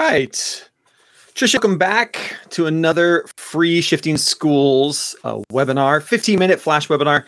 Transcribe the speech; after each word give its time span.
right. 0.00 0.66
Tricia, 1.34 1.54
welcome 1.54 1.76
back 1.76 2.36
to 2.50 2.66
another 2.66 3.26
free 3.36 3.82
Shifting 3.82 4.16
Schools 4.16 5.14
uh, 5.24 5.40
webinar, 5.52 6.02
15 6.02 6.38
minute 6.38 6.58
flash 6.58 6.88
webinar. 6.88 7.24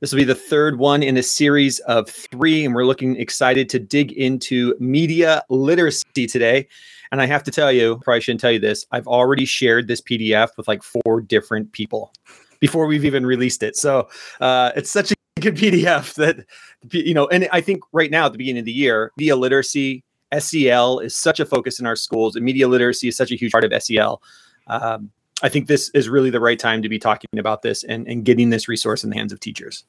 This 0.00 0.10
will 0.10 0.18
be 0.18 0.24
the 0.24 0.34
third 0.34 0.78
one 0.78 1.02
in 1.02 1.18
a 1.18 1.22
series 1.22 1.80
of 1.80 2.08
three, 2.08 2.64
and 2.64 2.74
we're 2.74 2.86
looking 2.86 3.16
excited 3.16 3.68
to 3.70 3.78
dig 3.78 4.10
into 4.12 4.74
media 4.80 5.42
literacy 5.50 6.26
today. 6.26 6.66
And 7.12 7.20
I 7.20 7.26
have 7.26 7.42
to 7.44 7.50
tell 7.50 7.70
you, 7.70 8.00
probably 8.02 8.22
shouldn't 8.22 8.40
tell 8.40 8.52
you 8.52 8.58
this, 8.58 8.86
I've 8.90 9.06
already 9.06 9.44
shared 9.44 9.86
this 9.86 10.00
PDF 10.00 10.48
with 10.56 10.66
like 10.66 10.82
four 10.82 11.20
different 11.20 11.72
people 11.72 12.10
before 12.58 12.86
we've 12.86 13.04
even 13.04 13.26
released 13.26 13.62
it. 13.62 13.76
So 13.76 14.08
uh, 14.40 14.72
it's 14.74 14.90
such 14.90 15.12
a 15.12 15.14
good 15.40 15.56
PDF 15.56 16.14
that, 16.14 16.46
you 16.90 17.12
know, 17.12 17.28
and 17.28 17.48
I 17.52 17.60
think 17.60 17.82
right 17.92 18.10
now 18.10 18.26
at 18.26 18.32
the 18.32 18.38
beginning 18.38 18.60
of 18.60 18.66
the 18.66 18.72
year, 18.72 19.12
media 19.18 19.36
literacy, 19.36 20.02
SEL 20.40 20.98
is 21.00 21.16
such 21.16 21.40
a 21.40 21.46
focus 21.46 21.80
in 21.80 21.86
our 21.86 21.96
schools, 21.96 22.36
and 22.36 22.44
media 22.44 22.68
literacy 22.68 23.08
is 23.08 23.16
such 23.16 23.30
a 23.30 23.36
huge 23.36 23.52
part 23.52 23.64
of 23.64 23.82
SEL. 23.82 24.22
Um, 24.66 25.10
I 25.42 25.48
think 25.48 25.66
this 25.66 25.90
is 25.90 26.08
really 26.08 26.30
the 26.30 26.40
right 26.40 26.58
time 26.58 26.82
to 26.82 26.88
be 26.88 26.98
talking 26.98 27.38
about 27.38 27.62
this 27.62 27.84
and, 27.84 28.06
and 28.08 28.24
getting 28.24 28.50
this 28.50 28.68
resource 28.68 29.04
in 29.04 29.10
the 29.10 29.16
hands 29.16 29.32
of 29.32 29.40
teachers. 29.40 29.84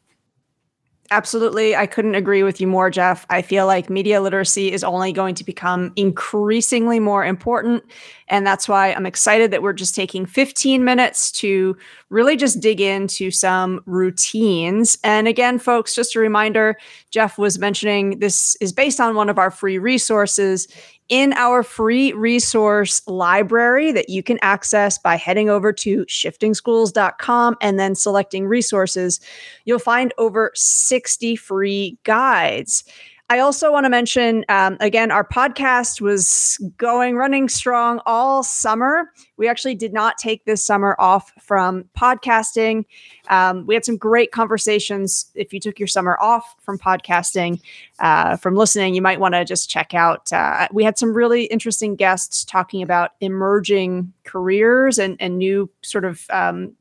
Absolutely. 1.11 1.75
I 1.75 1.85
couldn't 1.85 2.15
agree 2.15 2.41
with 2.41 2.59
you 2.59 2.65
more, 2.65 2.89
Jeff. 2.89 3.27
I 3.29 3.43
feel 3.43 3.67
like 3.67 3.91
media 3.91 4.21
literacy 4.21 4.71
is 4.71 4.83
only 4.83 5.13
going 5.13 5.35
to 5.35 5.43
become 5.43 5.93
increasingly 5.95 6.99
more 6.99 7.23
important. 7.23 7.83
And 8.27 8.45
that's 8.45 8.67
why 8.67 8.91
I'm 8.91 9.05
excited 9.05 9.51
that 9.51 9.61
we're 9.61 9.73
just 9.73 9.93
taking 9.93 10.25
15 10.25 10.83
minutes 10.83 11.31
to 11.33 11.77
really 12.15 12.37
just 12.37 12.61
dig 12.61 12.79
into 12.79 13.29
some 13.29 13.81
routines. 13.85 14.97
And 15.03 15.27
again, 15.27 15.59
folks, 15.59 15.93
just 15.93 16.15
a 16.15 16.19
reminder 16.19 16.77
Jeff 17.11 17.37
was 17.37 17.59
mentioning 17.59 18.19
this 18.19 18.55
is 18.61 18.71
based 18.71 19.01
on 19.01 19.15
one 19.15 19.29
of 19.29 19.37
our 19.37 19.51
free 19.51 19.77
resources 19.77 20.69
in 21.09 21.33
our 21.33 21.61
free 21.61 22.13
resource 22.13 23.05
library 23.05 23.91
that 23.91 24.09
you 24.09 24.23
can 24.23 24.39
access 24.41 24.97
by 24.97 25.17
heading 25.17 25.49
over 25.49 25.73
to 25.73 26.05
shiftingschools.com 26.05 27.57
and 27.59 27.77
then 27.77 27.95
selecting 27.95 28.47
resources, 28.47 29.19
you'll 29.65 29.77
find 29.77 30.13
over 30.17 30.51
60 30.55 31.35
free 31.35 31.97
guides. 32.03 32.85
I 33.27 33.39
also 33.39 33.71
want 33.71 33.85
to 33.85 33.89
mention 33.89 34.45
um, 34.49 34.77
again, 34.79 35.09
our 35.09 35.27
podcast 35.27 35.99
was 35.99 36.59
going 36.77 37.15
running 37.15 37.49
strong 37.49 37.99
all 38.05 38.43
summer. 38.43 39.11
We 39.37 39.47
actually 39.47 39.73
did 39.73 39.93
not 39.93 40.19
take 40.19 40.45
this 40.45 40.63
summer 40.63 40.95
off 40.99 41.31
from 41.41 41.85
podcasting. 41.97 42.85
Um, 43.29 43.65
we 43.65 43.73
had 43.73 43.83
some 43.83 43.97
great 43.97 44.31
conversations. 44.31 45.31
If 45.33 45.53
you 45.53 45.59
took 45.59 45.79
your 45.79 45.87
summer 45.87 46.19
off 46.21 46.55
from 46.61 46.77
podcasting, 46.77 47.61
uh, 47.99 48.37
from 48.37 48.55
listening, 48.55 48.93
you 48.93 49.01
might 49.01 49.19
want 49.19 49.33
to 49.33 49.43
just 49.43 49.71
check 49.71 49.95
out. 49.95 50.31
Uh, 50.31 50.67
we 50.71 50.83
had 50.83 50.99
some 50.99 51.11
really 51.11 51.45
interesting 51.45 51.95
guests 51.95 52.45
talking 52.45 52.83
about 52.83 53.13
emerging 53.21 54.13
careers 54.23 54.99
and, 54.99 55.17
and 55.19 55.39
new 55.39 55.67
sort 55.81 56.05
of 56.05 56.27
um, 56.29 56.73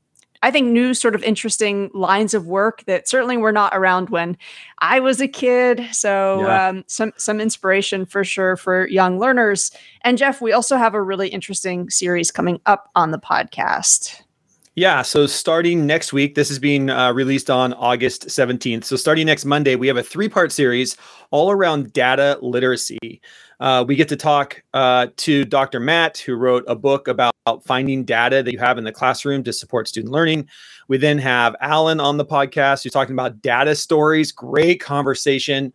I 0.45 0.51
think, 0.51 0.69
new 0.69 0.93
sort 0.93 1.15
of 1.15 1.23
interesting 1.23 1.91
lines 1.95 2.35
of 2.35 2.47
work 2.47 2.85
that 2.85 3.09
certainly 3.09 3.39
were 3.39 3.51
not 3.51 3.73
around 3.75 4.11
when 4.11 4.37
I 4.81 5.01
was 5.01 5.19
a 5.23 5.27
kid. 5.27 5.89
So 5.91 6.43
yeah. 6.43 6.69
um, 6.69 6.85
some 6.87 7.15
some 7.17 7.41
inspiration 7.41 8.05
for 8.05 8.25
sure 8.25 8.55
for 8.59 8.87
young 8.89 9.19
learners. 9.19 9.71
And 10.03 10.19
Jeff, 10.19 10.43
we 10.43 10.53
also 10.53 10.77
have 10.77 10.93
a 10.93 11.01
really 11.01 11.29
interesting 11.29 11.89
series 11.89 12.31
coming 12.31 12.61
up 12.67 12.91
on 12.95 13.11
the 13.11 13.19
podcast. 13.19 14.21
Yeah, 14.77 15.03
so 15.03 15.29
starting 15.29 15.87
next 15.87 16.13
week, 16.13 16.35
this 16.35 16.51
is 16.51 16.59
being 16.59 16.91
uh, 16.91 17.13
released 17.13 17.49
on 17.49 17.75
August 17.75 18.27
17th. 18.27 18.83
So 18.83 18.97
starting 18.97 19.25
next 19.25 19.45
Monday, 19.45 19.77
we 19.77 19.87
have 19.87 19.97
a 19.97 20.03
three 20.03 20.29
part 20.29 20.51
series 20.51 20.97
all 21.31 21.53
around 21.53 21.93
data 21.93 22.39
literacy. 22.43 23.21
Uh, 23.61 23.85
we 23.87 23.95
get 23.95 24.09
to 24.09 24.17
talk 24.17 24.65
uh, 24.75 25.07
to 25.19 25.45
Dr. 25.45 25.79
Matt, 25.79 26.19
who 26.19 26.35
wrote 26.35 26.65
a 26.67 26.75
book 26.75 27.07
about 27.07 27.33
finding 27.63 28.03
data 28.03 28.43
that 28.43 28.53
you 28.53 28.59
have 28.59 28.77
in 28.77 28.83
the 28.83 28.91
classroom 28.91 29.45
to 29.45 29.53
support 29.53 29.87
student 29.87 30.13
learning. 30.13 30.49
We 30.89 30.99
then 30.99 31.19
have 31.19 31.55
Alan 31.61 32.01
on 32.01 32.17
the 32.17 32.25
podcast 32.25 32.83
who's 32.83 32.93
talking 32.93 33.15
about 33.15 33.41
data 33.43 33.77
stories. 33.77 34.33
Great 34.33 34.81
conversation 34.81 35.73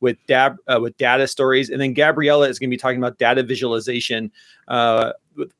with 0.00 0.16
Dab 0.26 0.56
uh, 0.66 0.80
with 0.80 0.96
data 0.96 1.28
stories, 1.28 1.70
and 1.70 1.80
then 1.80 1.94
Gabriella 1.94 2.48
is 2.48 2.58
going 2.58 2.68
to 2.68 2.74
be 2.74 2.80
talking 2.80 2.98
about 2.98 3.18
data 3.18 3.44
visualization. 3.44 4.32
Uh, 4.66 5.12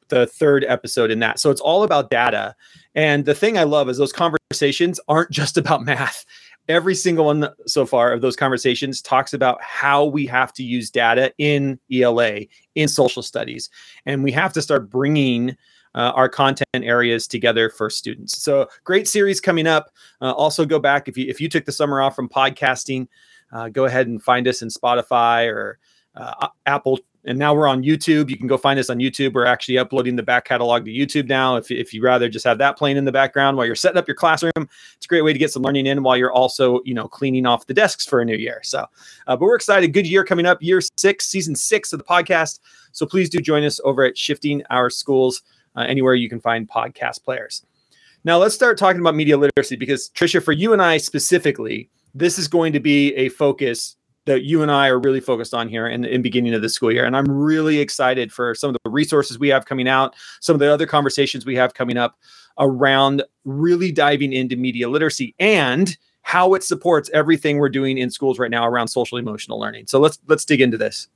the 0.08 0.26
third 0.26 0.64
episode 0.68 1.10
in 1.10 1.18
that. 1.20 1.38
So 1.38 1.50
it's 1.50 1.60
all 1.60 1.82
about 1.82 2.10
data. 2.10 2.54
And 2.94 3.24
the 3.24 3.34
thing 3.34 3.56
I 3.56 3.64
love 3.64 3.88
is 3.88 3.98
those 3.98 4.12
conversations 4.12 5.00
aren't 5.08 5.30
just 5.30 5.56
about 5.56 5.84
math 5.84 6.24
every 6.70 6.94
single 6.94 7.24
one 7.24 7.48
so 7.66 7.84
far 7.84 8.12
of 8.12 8.20
those 8.20 8.36
conversations 8.36 9.02
talks 9.02 9.32
about 9.32 9.60
how 9.60 10.04
we 10.04 10.24
have 10.24 10.52
to 10.52 10.62
use 10.62 10.88
data 10.88 11.32
in 11.36 11.78
ELA, 11.92 12.42
in 12.76 12.86
social 12.86 13.22
studies. 13.22 13.68
And 14.06 14.22
we 14.22 14.30
have 14.30 14.52
to 14.52 14.62
start 14.62 14.88
bringing 14.88 15.56
uh, 15.96 16.12
our 16.14 16.28
content 16.28 16.68
areas 16.74 17.26
together 17.26 17.68
for 17.70 17.90
students. 17.90 18.40
So 18.40 18.68
great 18.84 19.08
series 19.08 19.40
coming 19.40 19.66
up. 19.66 19.90
Uh, 20.20 20.30
also 20.30 20.64
go 20.64 20.78
back 20.78 21.08
if 21.08 21.18
you 21.18 21.26
if 21.28 21.40
you 21.40 21.48
took 21.48 21.64
the 21.64 21.72
summer 21.72 22.00
off 22.00 22.14
from 22.14 22.28
podcasting, 22.28 23.08
uh, 23.52 23.68
go 23.68 23.86
ahead 23.86 24.06
and 24.06 24.22
find 24.22 24.46
us 24.46 24.62
in 24.62 24.68
Spotify 24.68 25.48
or 25.48 25.80
uh, 26.14 26.48
Apple 26.66 27.00
and 27.24 27.38
now 27.38 27.54
we're 27.54 27.66
on 27.66 27.82
YouTube. 27.82 28.30
You 28.30 28.36
can 28.36 28.46
go 28.46 28.56
find 28.56 28.78
us 28.78 28.88
on 28.88 28.98
YouTube. 28.98 29.34
We're 29.34 29.44
actually 29.44 29.78
uploading 29.78 30.16
the 30.16 30.22
back 30.22 30.46
catalog 30.46 30.84
to 30.86 30.90
YouTube 30.90 31.28
now. 31.28 31.56
If, 31.56 31.70
if 31.70 31.92
you 31.92 32.02
rather 32.02 32.28
just 32.28 32.46
have 32.46 32.58
that 32.58 32.78
playing 32.78 32.96
in 32.96 33.04
the 33.04 33.12
background 33.12 33.56
while 33.56 33.66
you're 33.66 33.74
setting 33.74 33.98
up 33.98 34.08
your 34.08 34.14
classroom, 34.14 34.52
it's 34.56 35.06
a 35.06 35.08
great 35.08 35.22
way 35.22 35.32
to 35.32 35.38
get 35.38 35.50
some 35.50 35.62
learning 35.62 35.86
in 35.86 36.02
while 36.02 36.16
you're 36.16 36.32
also, 36.32 36.80
you 36.84 36.94
know, 36.94 37.06
cleaning 37.06 37.46
off 37.46 37.66
the 37.66 37.74
desks 37.74 38.06
for 38.06 38.20
a 38.20 38.24
new 38.24 38.36
year. 38.36 38.60
So, 38.62 38.80
uh, 39.26 39.36
but 39.36 39.40
we're 39.40 39.56
excited. 39.56 39.92
Good 39.92 40.06
year 40.06 40.24
coming 40.24 40.46
up, 40.46 40.62
year 40.62 40.80
six, 40.96 41.26
season 41.26 41.54
six 41.54 41.92
of 41.92 41.98
the 41.98 42.04
podcast. 42.04 42.60
So 42.92 43.04
please 43.04 43.28
do 43.28 43.38
join 43.40 43.64
us 43.64 43.80
over 43.84 44.04
at 44.04 44.16
Shifting 44.16 44.62
Our 44.70 44.88
Schools, 44.88 45.42
uh, 45.76 45.80
anywhere 45.80 46.14
you 46.14 46.28
can 46.28 46.40
find 46.40 46.68
podcast 46.68 47.22
players. 47.22 47.64
Now 48.24 48.38
let's 48.38 48.54
start 48.54 48.76
talking 48.78 49.00
about 49.00 49.14
media 49.14 49.36
literacy 49.36 49.76
because 49.76 50.10
Tricia, 50.14 50.42
for 50.42 50.52
you 50.52 50.72
and 50.72 50.82
I 50.82 50.98
specifically, 50.98 51.90
this 52.14 52.38
is 52.38 52.48
going 52.48 52.72
to 52.72 52.80
be 52.80 53.14
a 53.14 53.28
focus 53.28 53.96
that 54.26 54.42
you 54.44 54.62
and 54.62 54.70
I 54.70 54.88
are 54.88 54.98
really 54.98 55.20
focused 55.20 55.54
on 55.54 55.68
here 55.68 55.86
in 55.86 56.02
the 56.02 56.14
in 56.14 56.22
beginning 56.22 56.54
of 56.54 56.62
the 56.62 56.68
school 56.68 56.92
year. 56.92 57.04
And 57.04 57.16
I'm 57.16 57.30
really 57.30 57.78
excited 57.78 58.32
for 58.32 58.54
some 58.54 58.68
of 58.68 58.76
the 58.84 58.90
resources 58.90 59.38
we 59.38 59.48
have 59.48 59.66
coming 59.66 59.88
out, 59.88 60.14
some 60.40 60.54
of 60.54 60.60
the 60.60 60.72
other 60.72 60.86
conversations 60.86 61.46
we 61.46 61.56
have 61.56 61.74
coming 61.74 61.96
up 61.96 62.18
around 62.58 63.22
really 63.44 63.90
diving 63.90 64.32
into 64.32 64.56
media 64.56 64.88
literacy 64.88 65.34
and 65.38 65.96
how 66.22 66.54
it 66.54 66.62
supports 66.62 67.08
everything 67.14 67.58
we're 67.58 67.68
doing 67.68 67.98
in 67.98 68.10
schools 68.10 68.38
right 68.38 68.50
now 68.50 68.66
around 68.66 68.88
social 68.88 69.18
emotional 69.18 69.58
learning. 69.58 69.86
So 69.86 69.98
let's 69.98 70.18
let's 70.28 70.44
dig 70.44 70.60
into 70.60 70.76
this. 70.76 71.08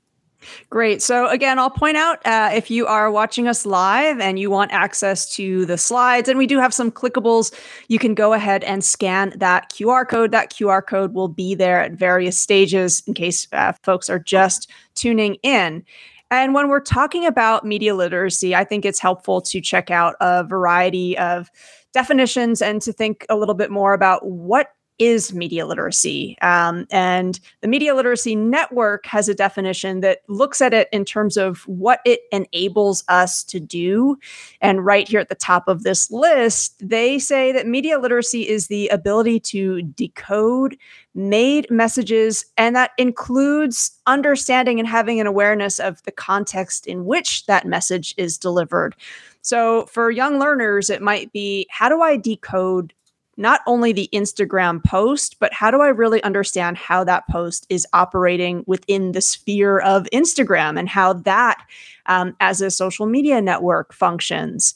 Great. 0.71 1.03
So, 1.03 1.29
again, 1.29 1.59
I'll 1.59 1.71
point 1.71 1.97
out 1.97 2.25
uh, 2.27 2.51
if 2.53 2.71
you 2.71 2.87
are 2.87 3.11
watching 3.11 3.49
us 3.49 3.67
live 3.67 4.21
and 4.21 4.39
you 4.39 4.51
want 4.51 4.73
access 4.73 5.29
to 5.37 5.67
the 5.67 5.79
slides, 5.79 6.29
and 6.29 6.39
we 6.39 6.47
do 6.47 6.59
have 6.59 6.75
some 6.75 6.91
clickables, 6.91 7.55
you 7.89 7.99
can 7.99 8.15
go 8.15 8.33
ahead 8.33 8.65
and 8.65 8.85
scan 8.85 9.33
that 9.37 9.71
QR 9.71 10.09
code. 10.09 10.31
That 10.33 10.51
QR 10.53 10.87
code 10.87 11.15
will 11.15 11.29
be 11.29 11.55
there 11.55 11.81
at 11.81 11.93
various 11.93 12.39
stages 12.39 13.03
in 13.07 13.15
case 13.15 13.47
uh, 13.53 13.73
folks 13.83 14.09
are 14.09 14.19
just 14.19 14.71
tuning 14.95 15.37
in. 15.43 15.85
And 16.31 16.55
when 16.55 16.69
we're 16.69 16.81
talking 16.81 17.27
about 17.27 17.65
media 17.65 17.95
literacy, 17.95 18.55
I 18.55 18.65
think 18.65 18.85
it's 18.85 18.99
helpful 18.99 19.41
to 19.43 19.61
check 19.61 19.91
out 19.91 20.17
a 20.21 20.43
variety 20.43 21.17
of 21.19 21.51
definitions 21.93 22.61
and 22.61 22.83
to 22.83 22.93
think 22.93 23.25
a 23.29 23.37
little 23.37 23.55
bit 23.55 23.71
more 23.71 23.95
about 23.95 24.27
what 24.27 24.71
is 24.99 25.35
media 25.35 25.67
literacy. 25.67 26.37
Um, 26.41 26.87
and 26.91 27.41
the 27.61 27.69
Media 27.69 27.95
Literacy 27.95 28.37
Network 28.37 29.07
has 29.07 29.29
a 29.29 29.35
definition 29.35 30.01
that 30.01 30.21
looks 30.29 30.61
at 30.61 30.73
it 30.73 30.89
in 30.93 31.05
terms 31.05 31.37
of 31.37 31.63
what 31.67 32.01
it 32.05 32.21
enables 32.31 33.03
us 33.09 33.43
to 33.45 33.59
do. 33.59 34.17
And 34.61 34.85
right 34.85 35.09
here 35.09 35.21
at 35.21 35.29
the 35.29 35.35
top 35.35 35.67
of 35.67 35.83
this 35.83 36.11
list, 36.11 36.77
they 36.87 37.19
say 37.19 37.51
that 37.53 37.67
media 37.67 37.99
literacy 37.99 38.49
is 38.49 38.69
the 38.69 38.89
ability 38.89 39.41
to 39.41 39.83
decode 39.83 40.77
made 41.15 41.71
messages, 41.71 42.45
and 42.57 42.75
that 42.75 42.91
includes 42.99 43.93
understanding 44.07 44.79
and 44.81 44.89
having 44.89 45.21
an 45.21 45.27
awareness 45.27 45.79
of 45.79 46.03
the 46.03 46.13
context 46.13 46.87
in 46.87 47.05
which 47.05 47.47
that 47.47 47.67
message 47.67 48.15
is 48.17 48.37
delivered. 48.37 48.97
So, 49.43 49.87
for 49.87 50.11
young 50.11 50.41
learners, 50.41 50.91
it 50.91 51.03
might 51.03 51.33
be 51.33 51.67
how 51.71 51.89
do 51.89 52.01
I 52.01 52.17
decode 52.17 52.93
not 53.37 53.61
only 53.67 53.93
the 53.93 54.09
Instagram 54.13 54.83
post, 54.85 55.39
but 55.39 55.53
how 55.53 55.71
do 55.71 55.81
I 55.81 55.89
really 55.89 56.23
understand 56.23 56.77
how 56.77 57.05
that 57.05 57.29
post 57.29 57.67
is 57.69 57.87
operating 57.93 58.65
within 58.67 59.13
the 59.13 59.21
sphere 59.21 59.79
of 59.79 60.09
Instagram 60.13 60.79
and 60.79 60.89
how 60.89 61.13
that, 61.15 61.65
um, 62.07 62.37
as 62.41 62.61
a 62.61 62.71
social 62.71 63.07
media 63.07 63.41
network, 63.41 63.93
functions? 63.93 64.75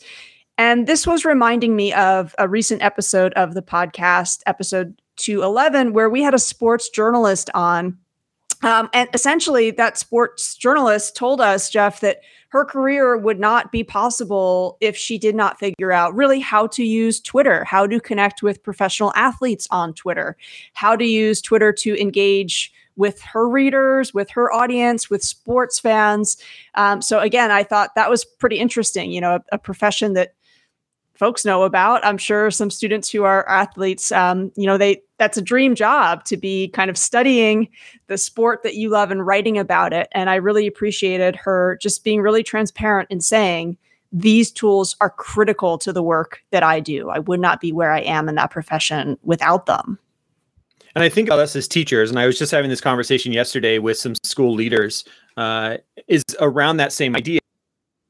And 0.56 0.86
this 0.86 1.06
was 1.06 1.24
reminding 1.24 1.76
me 1.76 1.92
of 1.92 2.34
a 2.38 2.48
recent 2.48 2.82
episode 2.82 3.32
of 3.34 3.54
the 3.54 3.62
podcast, 3.62 4.42
episode 4.46 5.00
211, 5.16 5.92
where 5.92 6.10
we 6.10 6.22
had 6.22 6.34
a 6.34 6.38
sports 6.38 6.88
journalist 6.88 7.50
on 7.54 7.96
Um, 8.62 8.90
and 8.92 9.08
essentially, 9.14 9.70
that 9.72 9.96
sports 9.96 10.56
journalist 10.56 11.14
told 11.14 11.40
us, 11.40 11.70
Jeff, 11.70 12.00
that 12.00 12.22
her 12.48 12.64
career 12.64 13.16
would 13.16 13.38
not 13.38 13.70
be 13.70 13.84
possible 13.84 14.78
if 14.80 14.96
she 14.96 15.18
did 15.18 15.34
not 15.34 15.58
figure 15.58 15.92
out 15.92 16.14
really 16.14 16.40
how 16.40 16.66
to 16.68 16.82
use 16.82 17.20
Twitter, 17.20 17.64
how 17.64 17.86
to 17.86 18.00
connect 18.00 18.42
with 18.42 18.62
professional 18.62 19.12
athletes 19.14 19.68
on 19.70 19.92
Twitter, 19.92 20.36
how 20.72 20.96
to 20.96 21.04
use 21.04 21.42
Twitter 21.42 21.72
to 21.72 22.00
engage 22.00 22.72
with 22.96 23.20
her 23.22 23.48
readers, 23.48 24.12
with 24.12 24.28
her 24.30 24.52
audience, 24.52 25.08
with 25.08 25.22
sports 25.22 25.78
fans. 25.78 26.36
Um, 26.74 27.00
so 27.00 27.20
again, 27.20 27.50
I 27.50 27.62
thought 27.62 27.94
that 27.94 28.10
was 28.10 28.24
pretty 28.24 28.58
interesting. 28.58 29.12
You 29.12 29.20
know, 29.20 29.36
a, 29.36 29.42
a 29.52 29.58
profession 29.58 30.14
that 30.14 30.34
folks 31.18 31.44
know 31.44 31.64
about. 31.64 32.04
I'm 32.04 32.16
sure 32.16 32.50
some 32.50 32.70
students 32.70 33.10
who 33.10 33.24
are 33.24 33.46
athletes, 33.48 34.12
um, 34.12 34.52
you 34.56 34.66
know, 34.66 34.78
they 34.78 35.02
that's 35.18 35.36
a 35.36 35.42
dream 35.42 35.74
job 35.74 36.24
to 36.24 36.36
be 36.36 36.68
kind 36.68 36.88
of 36.88 36.96
studying 36.96 37.68
the 38.06 38.16
sport 38.16 38.62
that 38.62 38.76
you 38.76 38.88
love 38.88 39.10
and 39.10 39.26
writing 39.26 39.58
about 39.58 39.92
it. 39.92 40.08
And 40.12 40.30
I 40.30 40.36
really 40.36 40.66
appreciated 40.66 41.34
her 41.34 41.76
just 41.82 42.04
being 42.04 42.22
really 42.22 42.44
transparent 42.44 43.10
in 43.10 43.20
saying 43.20 43.76
these 44.12 44.52
tools 44.52 44.96
are 45.00 45.10
critical 45.10 45.76
to 45.78 45.92
the 45.92 46.04
work 46.04 46.40
that 46.52 46.62
I 46.62 46.78
do. 46.78 47.10
I 47.10 47.18
would 47.18 47.40
not 47.40 47.60
be 47.60 47.72
where 47.72 47.92
I 47.92 48.00
am 48.00 48.28
in 48.28 48.36
that 48.36 48.52
profession 48.52 49.18
without 49.24 49.66
them. 49.66 49.98
And 50.94 51.04
I 51.04 51.08
think 51.08 51.28
about 51.28 51.40
us 51.40 51.54
as 51.54 51.68
teachers, 51.68 52.10
and 52.10 52.18
I 52.18 52.26
was 52.26 52.38
just 52.38 52.50
having 52.50 52.70
this 52.70 52.80
conversation 52.80 53.32
yesterday 53.32 53.78
with 53.78 53.98
some 53.98 54.14
school 54.24 54.54
leaders, 54.54 55.04
uh, 55.36 55.76
is 56.06 56.24
around 56.40 56.78
that 56.78 56.92
same 56.92 57.14
idea. 57.14 57.40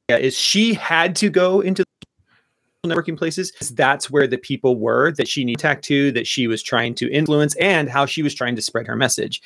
Is 0.09 0.39
she 0.39 0.73
had 0.73 1.17
to 1.17 1.29
go 1.29 1.61
into 1.61 1.85
networking 2.87 3.19
places 3.19 3.53
that's 3.75 4.09
where 4.09 4.29
the 4.29 4.39
people 4.39 4.77
were 4.77 5.11
that 5.13 5.27
she 5.27 5.45
needed 5.45 5.83
to 5.83 6.13
that 6.13 6.29
she 6.29 6.47
was 6.47 6.63
trying 6.63 6.95
to 6.95 7.11
influence 7.11 7.57
and 7.57 7.89
how 7.89 8.07
she 8.07 8.23
was 8.23 8.35
trying 8.35 8.55
to 8.55 8.63
spread 8.63 8.87
her 8.87 8.95
message. 8.95 9.43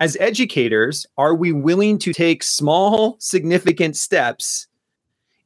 As 0.00 0.18
educators 0.20 1.06
are 1.16 1.34
we 1.34 1.50
willing 1.50 1.98
to 2.00 2.12
take 2.12 2.42
small 2.42 3.16
significant 3.20 3.96
steps 3.96 4.66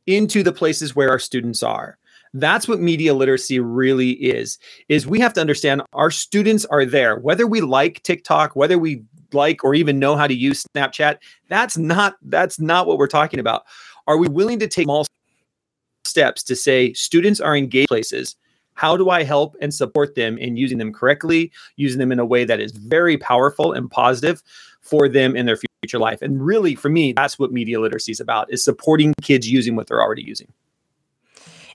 into 0.06 0.42
the 0.42 0.52
places 0.52 0.96
where 0.96 1.10
our 1.10 1.20
students 1.20 1.62
are? 1.62 1.96
That's 2.34 2.66
what 2.66 2.80
media 2.80 3.14
literacy 3.14 3.60
really 3.60 4.10
is 4.10 4.58
is 4.88 5.06
we 5.06 5.20
have 5.20 5.32
to 5.34 5.40
understand 5.40 5.82
our 5.92 6.10
students 6.10 6.64
are 6.66 6.84
there. 6.84 7.16
Whether 7.20 7.46
we 7.46 7.60
like 7.60 8.02
tiktok 8.02 8.56
whether 8.56 8.78
we 8.78 9.04
like 9.32 9.62
or 9.62 9.76
even 9.76 10.00
know 10.00 10.16
how 10.16 10.26
to 10.26 10.34
use 10.34 10.66
snapchat 10.76 11.16
that's 11.48 11.78
not 11.78 12.16
that's 12.22 12.58
not 12.58 12.88
what 12.88 12.98
we're 12.98 13.06
talking 13.06 13.38
about. 13.38 13.62
Are 14.08 14.16
we 14.16 14.26
willing 14.26 14.58
to 14.58 14.66
take 14.66 14.86
small 14.86 15.06
steps 16.04 16.42
to 16.44 16.56
say 16.56 16.92
students 16.92 17.40
are 17.40 17.56
engaged 17.56 17.88
places. 17.88 18.36
How 18.74 18.96
do 18.96 19.10
I 19.10 19.22
help 19.22 19.54
and 19.60 19.72
support 19.72 20.14
them 20.14 20.38
in 20.38 20.56
using 20.56 20.78
them 20.78 20.92
correctly, 20.92 21.52
using 21.76 21.98
them 21.98 22.10
in 22.10 22.18
a 22.18 22.24
way 22.24 22.44
that 22.44 22.60
is 22.60 22.72
very 22.72 23.18
powerful 23.18 23.72
and 23.72 23.90
positive 23.90 24.42
for 24.80 25.08
them 25.08 25.36
in 25.36 25.46
their 25.46 25.58
future 25.82 25.98
life? 25.98 26.22
And 26.22 26.44
really, 26.44 26.74
for 26.74 26.88
me, 26.88 27.12
that's 27.12 27.38
what 27.38 27.52
media 27.52 27.80
literacy 27.80 28.12
is 28.12 28.20
about: 28.20 28.52
is 28.52 28.64
supporting 28.64 29.14
kids 29.22 29.50
using 29.50 29.76
what 29.76 29.88
they're 29.88 30.02
already 30.02 30.22
using. 30.22 30.52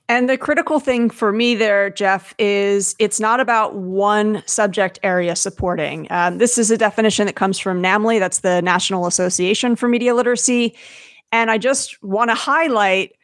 And 0.10 0.30
the 0.30 0.38
critical 0.38 0.80
thing 0.80 1.10
for 1.10 1.34
me 1.34 1.54
there, 1.54 1.90
Jeff, 1.90 2.34
is 2.40 2.96
it's 2.98 3.20
not 3.20 3.42
about 3.42 3.76
one 3.76 4.42
subject 4.46 5.00
area 5.04 5.36
supporting. 5.36 6.08
Um, 6.10 6.38
this 6.38 6.58
is 6.58 6.72
a 6.72 6.78
definition 6.78 7.26
that 7.26 7.36
comes 7.36 7.60
from 7.60 7.82
NAMLE, 7.82 8.18
that's 8.20 8.40
the 8.40 8.62
National 8.62 9.06
Association 9.06 9.76
for 9.76 9.90
Media 9.90 10.16
Literacy. 10.16 10.76
And 11.34 11.52
I 11.52 11.58
just 11.58 12.02
want 12.02 12.30
to 12.30 12.36
highlight 12.36 13.17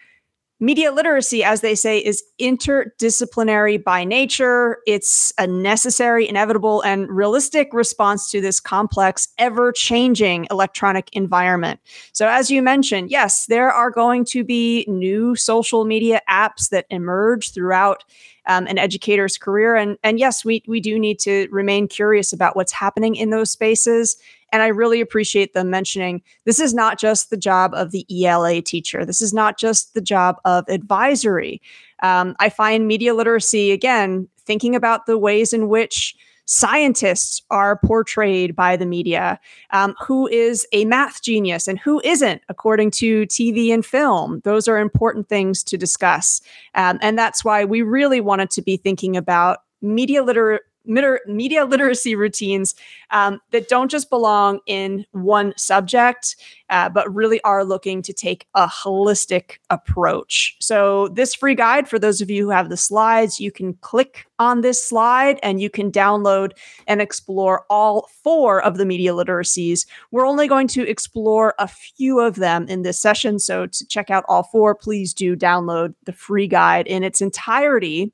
Media 0.59 0.91
literacy, 0.91 1.43
as 1.43 1.61
they 1.61 1.75
say, 1.75 1.97
is 1.97 2.23
interdisciplinary 2.39 3.83
by 3.83 4.03
nature. 4.03 4.77
It's 4.87 5.33
a 5.37 5.45
necessary, 5.45 6.29
inevitable, 6.29 6.81
and 6.83 7.09
realistic 7.09 7.73
response 7.73 8.29
to 8.31 8.39
this 8.39 8.59
complex, 8.59 9.27
ever 9.37 9.71
changing 9.71 10.47
electronic 10.51 11.09
environment. 11.13 11.79
So, 12.13 12.29
as 12.29 12.49
you 12.49 12.61
mentioned, 12.61 13.11
yes, 13.11 13.47
there 13.47 13.71
are 13.71 13.91
going 13.91 14.25
to 14.25 14.43
be 14.43 14.85
new 14.87 15.35
social 15.35 15.85
media 15.85 16.21
apps 16.29 16.69
that 16.69 16.85
emerge 16.89 17.51
throughout 17.51 18.03
um, 18.45 18.67
an 18.67 18.77
educator's 18.77 19.37
career. 19.37 19.75
And, 19.75 19.97
and 20.03 20.19
yes, 20.19 20.45
we, 20.45 20.63
we 20.67 20.79
do 20.79 20.99
need 20.99 21.19
to 21.19 21.47
remain 21.51 21.87
curious 21.87 22.33
about 22.33 22.55
what's 22.55 22.71
happening 22.71 23.15
in 23.15 23.29
those 23.29 23.51
spaces 23.51 24.17
and 24.53 24.61
I 24.61 24.67
really 24.67 25.01
appreciate 25.01 25.53
them 25.53 25.71
mentioning 25.71 26.21
this 26.45 26.59
is 26.59 26.75
not 26.75 26.99
just 26.99 27.31
the 27.31 27.37
job 27.37 27.73
of 27.73 27.91
the 27.91 28.05
ELA 28.23 28.61
teacher. 28.61 29.03
This 29.03 29.19
is 29.19 29.33
not 29.33 29.57
just 29.57 29.95
the 29.95 30.01
job 30.01 30.37
of 30.45 30.63
advisory. 30.69 31.59
Um, 32.03 32.35
I 32.39 32.49
find 32.49 32.87
media 32.87 33.15
literacy, 33.15 33.71
again, 33.71 34.29
thinking 34.45 34.75
about 34.75 35.07
the 35.07 35.17
ways 35.17 35.53
in 35.53 35.69
which 35.69 36.15
scientists 36.45 37.41
are 37.49 37.79
portrayed 37.83 38.55
by 38.55 38.75
the 38.75 38.85
media, 38.85 39.39
um, 39.71 39.95
who 39.99 40.27
is 40.27 40.67
a 40.71 40.85
math 40.85 41.23
genius 41.23 41.67
and 41.67 41.79
who 41.79 41.99
isn't, 42.03 42.41
according 42.47 42.91
to 42.91 43.25
TV 43.27 43.73
and 43.73 43.83
film. 43.85 44.39
Those 44.43 44.67
are 44.67 44.77
important 44.77 45.27
things 45.29 45.63
to 45.63 45.77
discuss. 45.77 46.41
Um, 46.75 46.99
and 47.01 47.17
that's 47.17 47.43
why 47.43 47.65
we 47.65 47.81
really 47.81 48.21
wanted 48.21 48.51
to 48.51 48.61
be 48.61 48.77
thinking 48.77 49.17
about 49.17 49.59
media 49.81 50.21
liter- 50.21 50.61
media 50.85 51.65
literacy 51.65 52.15
routines 52.15 52.75
um, 53.11 53.39
that 53.51 53.69
don't 53.69 53.89
just 53.89 54.09
belong 54.09 54.59
in 54.65 55.05
one 55.11 55.53
subject, 55.57 56.35
uh, 56.69 56.89
but 56.89 57.13
really 57.13 57.41
are 57.41 57.63
looking 57.63 58.01
to 58.01 58.13
take 58.13 58.47
a 58.55 58.67
holistic 58.67 59.57
approach. 59.69 60.55
So, 60.59 61.09
this 61.09 61.33
free 61.33 61.55
guide, 61.55 61.87
for 61.87 61.99
those 61.99 62.21
of 62.21 62.29
you 62.29 62.43
who 62.43 62.49
have 62.49 62.69
the 62.69 62.77
slides, 62.77 63.39
you 63.39 63.51
can 63.51 63.73
click 63.75 64.25
on 64.39 64.61
this 64.61 64.83
slide 64.83 65.39
and 65.43 65.61
you 65.61 65.69
can 65.69 65.91
download 65.91 66.51
and 66.87 67.01
explore 67.01 67.65
all 67.69 68.09
four 68.23 68.61
of 68.61 68.77
the 68.77 68.85
media 68.85 69.11
literacies. 69.11 69.85
We're 70.11 70.25
only 70.25 70.47
going 70.47 70.67
to 70.69 70.87
explore 70.87 71.53
a 71.59 71.67
few 71.67 72.19
of 72.19 72.35
them 72.35 72.67
in 72.67 72.81
this 72.81 72.99
session. 72.99 73.39
So, 73.39 73.67
to 73.67 73.87
check 73.87 74.09
out 74.09 74.25
all 74.27 74.43
four, 74.43 74.75
please 74.75 75.13
do 75.13 75.35
download 75.35 75.93
the 76.05 76.13
free 76.13 76.47
guide 76.47 76.87
in 76.87 77.03
its 77.03 77.21
entirety. 77.21 78.11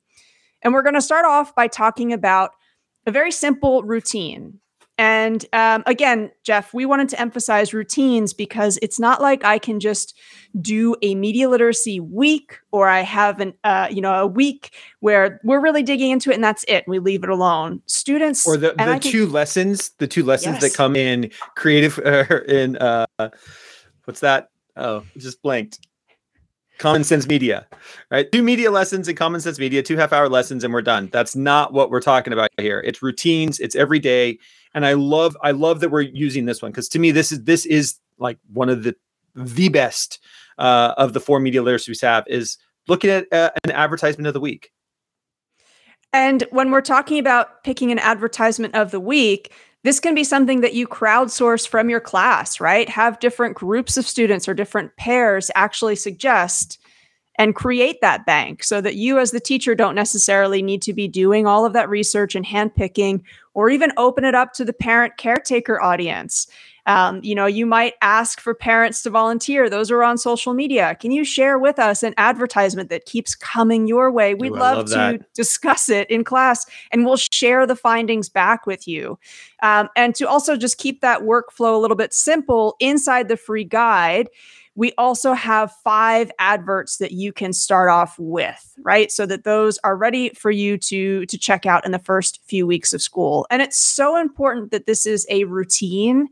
And 0.62 0.74
we're 0.74 0.82
going 0.82 0.94
to 0.94 1.00
start 1.00 1.24
off 1.24 1.54
by 1.54 1.68
talking 1.68 2.12
about 2.12 2.52
a 3.10 3.12
very 3.12 3.32
simple 3.32 3.82
routine. 3.82 4.58
And 4.96 5.44
um, 5.52 5.82
again, 5.86 6.30
Jeff, 6.44 6.72
we 6.74 6.84
wanted 6.84 7.08
to 7.08 7.20
emphasize 7.20 7.72
routines 7.74 8.32
because 8.34 8.78
it's 8.82 9.00
not 9.00 9.20
like 9.20 9.44
I 9.44 9.58
can 9.58 9.80
just 9.80 10.16
do 10.60 10.94
a 11.02 11.14
media 11.14 11.48
literacy 11.48 12.00
week 12.00 12.58
or 12.70 12.86
I 12.86 13.00
have 13.00 13.40
an, 13.40 13.54
uh, 13.64 13.88
you 13.90 14.02
know, 14.02 14.12
a 14.14 14.26
week 14.26 14.74
where 15.00 15.40
we're 15.42 15.60
really 15.60 15.82
digging 15.82 16.10
into 16.10 16.30
it 16.30 16.34
and 16.34 16.44
that's 16.44 16.64
it. 16.68 16.84
We 16.86 16.98
leave 16.98 17.24
it 17.24 17.30
alone. 17.30 17.80
Students 17.86 18.46
or 18.46 18.58
the, 18.58 18.74
the 18.74 18.98
two 19.00 19.24
can, 19.24 19.32
lessons, 19.32 19.90
the 19.98 20.06
two 20.06 20.22
lessons 20.22 20.56
yes. 20.56 20.62
that 20.62 20.74
come 20.74 20.94
in 20.94 21.30
creative 21.56 21.98
uh, 22.04 22.26
in 22.46 22.76
uh, 22.76 23.06
what's 24.04 24.20
that? 24.20 24.50
Oh, 24.76 25.04
just 25.16 25.42
blanked. 25.42 25.80
Common 26.80 27.04
Sense 27.04 27.28
Media, 27.28 27.66
right? 28.10 28.32
Two 28.32 28.42
media 28.42 28.70
lessons 28.70 29.06
in 29.06 29.14
Common 29.14 29.40
Sense 29.40 29.58
Media, 29.58 29.82
two 29.82 29.96
half 29.96 30.12
hour 30.12 30.28
lessons, 30.28 30.64
and 30.64 30.72
we're 30.72 30.82
done. 30.82 31.10
That's 31.12 31.36
not 31.36 31.74
what 31.74 31.90
we're 31.90 32.00
talking 32.00 32.32
about 32.32 32.48
here. 32.58 32.80
It's 32.80 33.02
routines, 33.02 33.60
it's 33.60 33.76
every 33.76 33.98
day, 33.98 34.38
and 34.74 34.86
I 34.86 34.94
love 34.94 35.36
I 35.42 35.50
love 35.52 35.80
that 35.80 35.90
we're 35.90 36.00
using 36.00 36.46
this 36.46 36.62
one 36.62 36.72
because 36.72 36.88
to 36.88 36.98
me 36.98 37.10
this 37.12 37.30
is 37.30 37.44
this 37.44 37.66
is 37.66 37.98
like 38.18 38.38
one 38.52 38.70
of 38.70 38.82
the 38.82 38.96
the 39.36 39.68
best 39.68 40.18
uh, 40.58 40.94
of 40.96 41.12
the 41.12 41.20
four 41.20 41.38
media 41.38 41.62
literacy 41.62 41.92
we 41.92 42.06
have 42.06 42.24
is 42.26 42.56
looking 42.88 43.10
at 43.10 43.30
uh, 43.30 43.50
an 43.62 43.70
advertisement 43.70 44.26
of 44.26 44.34
the 44.34 44.40
week. 44.40 44.72
And 46.12 46.44
when 46.50 46.70
we're 46.70 46.80
talking 46.80 47.18
about 47.18 47.62
picking 47.62 47.92
an 47.92 47.98
advertisement 48.00 48.74
of 48.74 48.90
the 48.90 48.98
week, 48.98 49.52
this 49.82 50.00
can 50.00 50.14
be 50.14 50.24
something 50.24 50.60
that 50.60 50.74
you 50.74 50.86
crowdsource 50.86 51.66
from 51.66 51.88
your 51.88 52.00
class, 52.00 52.60
right? 52.60 52.88
Have 52.88 53.20
different 53.20 53.56
groups 53.56 53.96
of 53.96 54.06
students 54.06 54.48
or 54.48 54.54
different 54.54 54.94
pairs 54.96 55.50
actually 55.54 55.96
suggest 55.96 56.78
and 57.38 57.54
create 57.54 58.02
that 58.02 58.26
bank 58.26 58.62
so 58.62 58.82
that 58.82 58.96
you, 58.96 59.18
as 59.18 59.30
the 59.30 59.40
teacher, 59.40 59.74
don't 59.74 59.94
necessarily 59.94 60.60
need 60.60 60.82
to 60.82 60.92
be 60.92 61.08
doing 61.08 61.46
all 61.46 61.64
of 61.64 61.72
that 61.72 61.88
research 61.88 62.34
and 62.34 62.44
handpicking 62.44 63.22
or 63.54 63.70
even 63.70 63.92
open 63.96 64.24
it 64.24 64.34
up 64.34 64.52
to 64.52 64.64
the 64.64 64.74
parent 64.74 65.16
caretaker 65.16 65.80
audience. 65.80 66.46
Um, 66.90 67.20
you 67.22 67.36
know, 67.36 67.46
you 67.46 67.66
might 67.66 67.94
ask 68.02 68.40
for 68.40 68.52
parents 68.52 69.00
to 69.02 69.10
volunteer. 69.10 69.70
Those 69.70 69.92
are 69.92 70.02
on 70.02 70.18
social 70.18 70.54
media. 70.54 70.96
Can 70.98 71.12
you 71.12 71.22
share 71.22 71.56
with 71.56 71.78
us 71.78 72.02
an 72.02 72.14
advertisement 72.16 72.90
that 72.90 73.06
keeps 73.06 73.36
coming 73.36 73.86
your 73.86 74.10
way? 74.10 74.34
We'd 74.34 74.50
Ooh, 74.50 74.56
love, 74.56 74.76
love, 74.78 74.86
to 74.86 74.94
that. 74.94 75.34
discuss 75.34 75.88
it 75.88 76.10
in 76.10 76.24
class 76.24 76.66
and 76.90 77.04
we'll 77.04 77.16
share 77.16 77.64
the 77.64 77.76
findings 77.76 78.28
back 78.28 78.66
with 78.66 78.88
you. 78.88 79.20
Um, 79.62 79.88
and 79.94 80.16
to 80.16 80.28
also 80.28 80.56
just 80.56 80.78
keep 80.78 81.00
that 81.00 81.20
workflow 81.20 81.76
a 81.76 81.78
little 81.78 81.96
bit 81.96 82.12
simple 82.12 82.74
inside 82.80 83.28
the 83.28 83.36
free 83.36 83.64
guide. 83.64 84.28
We 84.74 84.92
also 84.98 85.32
have 85.32 85.72
five 85.84 86.32
adverts 86.40 86.96
that 86.96 87.12
you 87.12 87.32
can 87.32 87.52
start 87.52 87.88
off 87.88 88.18
with, 88.18 88.74
right? 88.82 89.12
So 89.12 89.26
that 89.26 89.44
those 89.44 89.78
are 89.84 89.96
ready 89.96 90.30
for 90.30 90.50
you 90.50 90.76
to 90.78 91.24
to 91.26 91.38
check 91.38 91.66
out 91.66 91.84
in 91.86 91.92
the 91.92 91.98
first 92.00 92.40
few 92.46 92.66
weeks 92.66 92.92
of 92.92 93.00
school. 93.00 93.46
And 93.48 93.62
it's 93.62 93.76
so 93.76 94.16
important 94.16 94.72
that 94.72 94.86
this 94.86 95.06
is 95.06 95.24
a 95.30 95.44
routine 95.44 96.28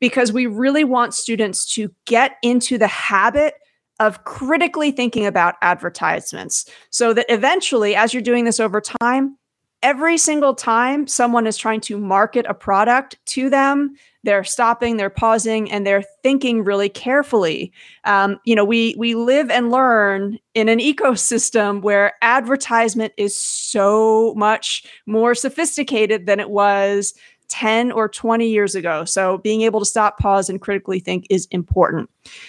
because 0.00 0.32
we 0.32 0.46
really 0.46 0.84
want 0.84 1.14
students 1.14 1.72
to 1.74 1.94
get 2.06 2.36
into 2.42 2.78
the 2.78 2.88
habit 2.88 3.54
of 4.00 4.24
critically 4.24 4.90
thinking 4.90 5.26
about 5.26 5.56
advertisements 5.60 6.64
so 6.88 7.12
that 7.12 7.26
eventually, 7.28 7.94
as 7.94 8.14
you're 8.14 8.22
doing 8.22 8.46
this 8.46 8.58
over 8.58 8.80
time, 8.80 9.36
every 9.82 10.18
single 10.18 10.54
time 10.54 11.06
someone 11.06 11.46
is 11.46 11.56
trying 11.56 11.80
to 11.80 11.98
market 11.98 12.46
a 12.48 12.54
product 12.54 13.18
to 13.26 13.50
them, 13.50 13.94
they're 14.22 14.44
stopping, 14.44 14.96
they're 14.96 15.10
pausing, 15.10 15.70
and 15.70 15.86
they're 15.86 16.04
thinking 16.22 16.62
really 16.62 16.88
carefully. 16.88 17.72
Um, 18.04 18.38
you 18.44 18.54
know, 18.54 18.64
we 18.64 18.94
we 18.98 19.14
live 19.14 19.50
and 19.50 19.70
learn 19.70 20.38
in 20.54 20.68
an 20.68 20.78
ecosystem 20.78 21.80
where 21.80 22.12
advertisement 22.20 23.14
is 23.16 23.38
so 23.38 24.34
much 24.34 24.84
more 25.06 25.34
sophisticated 25.34 26.26
than 26.26 26.40
it 26.40 26.50
was 26.50 27.14
10 27.50 27.92
or 27.92 28.08
20 28.08 28.48
years 28.48 28.74
ago. 28.74 29.04
So 29.04 29.38
being 29.38 29.62
able 29.62 29.80
to 29.80 29.86
stop, 29.86 30.18
pause, 30.18 30.48
and 30.48 30.60
critically 30.60 31.00
think 31.00 31.26
is 31.28 31.46
important. 31.50 32.08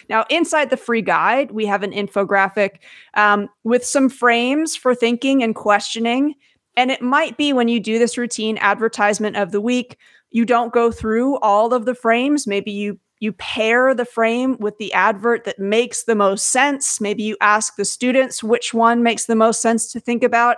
Now, 0.10 0.26
inside 0.30 0.70
the 0.70 0.78
free 0.78 1.02
guide, 1.02 1.52
we 1.52 1.66
have 1.66 1.84
an 1.84 1.92
infographic 1.92 2.78
um, 3.16 3.50
with 3.64 3.86
some 3.86 4.10
frames 4.10 4.76
for 4.76 4.96
thinking 4.96 5.44
and 5.44 5.56
questioning. 5.56 6.36
And 6.78 6.92
it 6.92 7.02
might 7.02 7.38
be 7.38 7.52
when 7.52 7.68
you 7.68 7.80
do 7.80 8.00
this 8.00 8.18
routine 8.18 8.58
advertisement 8.60 9.36
of 9.36 9.52
the 9.52 9.62
week, 9.62 9.98
you 10.30 10.46
don't 10.46 10.74
go 10.74 10.92
through 10.92 11.38
all 11.40 11.74
of 11.74 11.86
the 11.86 11.96
frames. 11.96 12.48
Maybe 12.48 12.72
you 12.72 13.00
you 13.22 13.32
pair 13.34 13.94
the 13.94 14.04
frame 14.04 14.58
with 14.60 14.80
the 14.80 14.92
advert 14.94 15.44
that 15.44 15.60
makes 15.60 16.06
the 16.06 16.16
most 16.16 16.50
sense. 16.50 17.00
Maybe 17.00 17.22
you 17.22 17.38
ask 17.40 17.76
the 17.76 17.86
students 17.86 18.44
which 18.44 18.74
one 18.74 19.04
makes 19.04 19.26
the 19.26 19.36
most 19.36 19.62
sense 19.62 19.92
to 19.92 20.00
think 20.00 20.24
about. 20.24 20.58